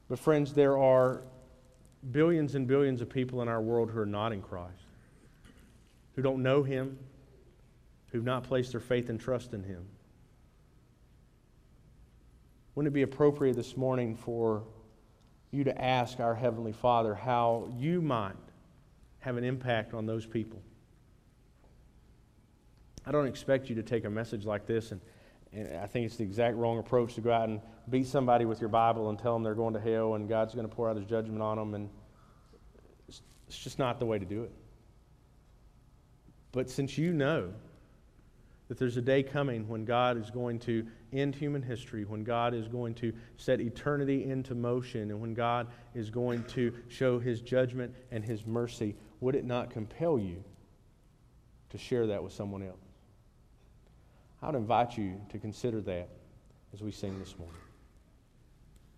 But, 0.08 0.18
friends, 0.18 0.52
there 0.52 0.78
are 0.78 1.22
billions 2.10 2.54
and 2.54 2.66
billions 2.66 3.00
of 3.00 3.08
people 3.08 3.42
in 3.42 3.48
our 3.48 3.60
world 3.60 3.90
who 3.90 3.98
are 4.00 4.06
not 4.06 4.32
in 4.32 4.42
Christ, 4.42 4.86
who 6.14 6.22
don't 6.22 6.42
know 6.42 6.62
Him, 6.62 6.98
who've 8.12 8.24
not 8.24 8.44
placed 8.44 8.72
their 8.72 8.80
faith 8.80 9.08
and 9.08 9.18
trust 9.18 9.54
in 9.54 9.62
Him. 9.62 9.84
Wouldn't 12.74 12.92
it 12.92 12.94
be 12.94 13.02
appropriate 13.02 13.56
this 13.56 13.76
morning 13.76 14.16
for 14.16 14.64
you 15.50 15.64
to 15.64 15.82
ask 15.82 16.18
our 16.20 16.34
Heavenly 16.34 16.72
Father 16.72 17.14
how 17.14 17.68
you 17.76 18.02
might 18.02 18.34
have 19.20 19.36
an 19.36 19.44
impact 19.44 19.94
on 19.94 20.06
those 20.06 20.26
people? 20.26 20.60
I 23.06 23.12
don't 23.12 23.26
expect 23.26 23.68
you 23.68 23.74
to 23.76 23.82
take 23.82 24.04
a 24.04 24.10
message 24.10 24.46
like 24.46 24.66
this, 24.66 24.92
and, 24.92 25.00
and 25.52 25.76
I 25.76 25.86
think 25.86 26.06
it's 26.06 26.16
the 26.16 26.24
exact 26.24 26.56
wrong 26.56 26.78
approach 26.78 27.14
to 27.14 27.20
go 27.20 27.32
out 27.32 27.48
and 27.48 27.60
beat 27.88 28.06
somebody 28.06 28.44
with 28.44 28.60
your 28.60 28.70
Bible 28.70 29.10
and 29.10 29.18
tell 29.18 29.34
them 29.34 29.42
they're 29.42 29.54
going 29.54 29.74
to 29.74 29.80
hell 29.80 30.14
and 30.14 30.28
God's 30.28 30.54
going 30.54 30.68
to 30.68 30.74
pour 30.74 30.88
out 30.88 30.96
his 30.96 31.04
judgment 31.04 31.42
on 31.42 31.58
them. 31.58 31.74
And 31.74 31.90
it's, 33.08 33.20
it's 33.46 33.58
just 33.58 33.78
not 33.78 33.98
the 33.98 34.06
way 34.06 34.18
to 34.18 34.24
do 34.24 34.42
it. 34.44 34.52
But 36.52 36.70
since 36.70 36.96
you 36.96 37.12
know 37.12 37.52
that 38.68 38.78
there's 38.78 38.96
a 38.96 39.02
day 39.02 39.22
coming 39.22 39.68
when 39.68 39.84
God 39.84 40.16
is 40.16 40.30
going 40.30 40.58
to 40.60 40.86
end 41.12 41.34
human 41.34 41.62
history, 41.62 42.04
when 42.04 42.24
God 42.24 42.54
is 42.54 42.68
going 42.68 42.94
to 42.94 43.12
set 43.36 43.60
eternity 43.60 44.24
into 44.24 44.54
motion, 44.54 45.10
and 45.10 45.20
when 45.20 45.34
God 45.34 45.66
is 45.94 46.10
going 46.10 46.44
to 46.44 46.72
show 46.88 47.18
his 47.18 47.40
judgment 47.40 47.94
and 48.10 48.24
his 48.24 48.46
mercy, 48.46 48.96
would 49.20 49.34
it 49.34 49.44
not 49.44 49.70
compel 49.70 50.18
you 50.18 50.42
to 51.70 51.78
share 51.78 52.06
that 52.06 52.22
with 52.22 52.32
someone 52.32 52.62
else? 52.62 52.83
I 54.44 54.48
would 54.48 54.56
invite 54.56 54.98
you 54.98 55.18
to 55.30 55.38
consider 55.38 55.80
that 55.80 56.06
as 56.74 56.82
we 56.82 56.92
sing 56.92 57.18
this 57.18 57.38
morning. 57.38 57.63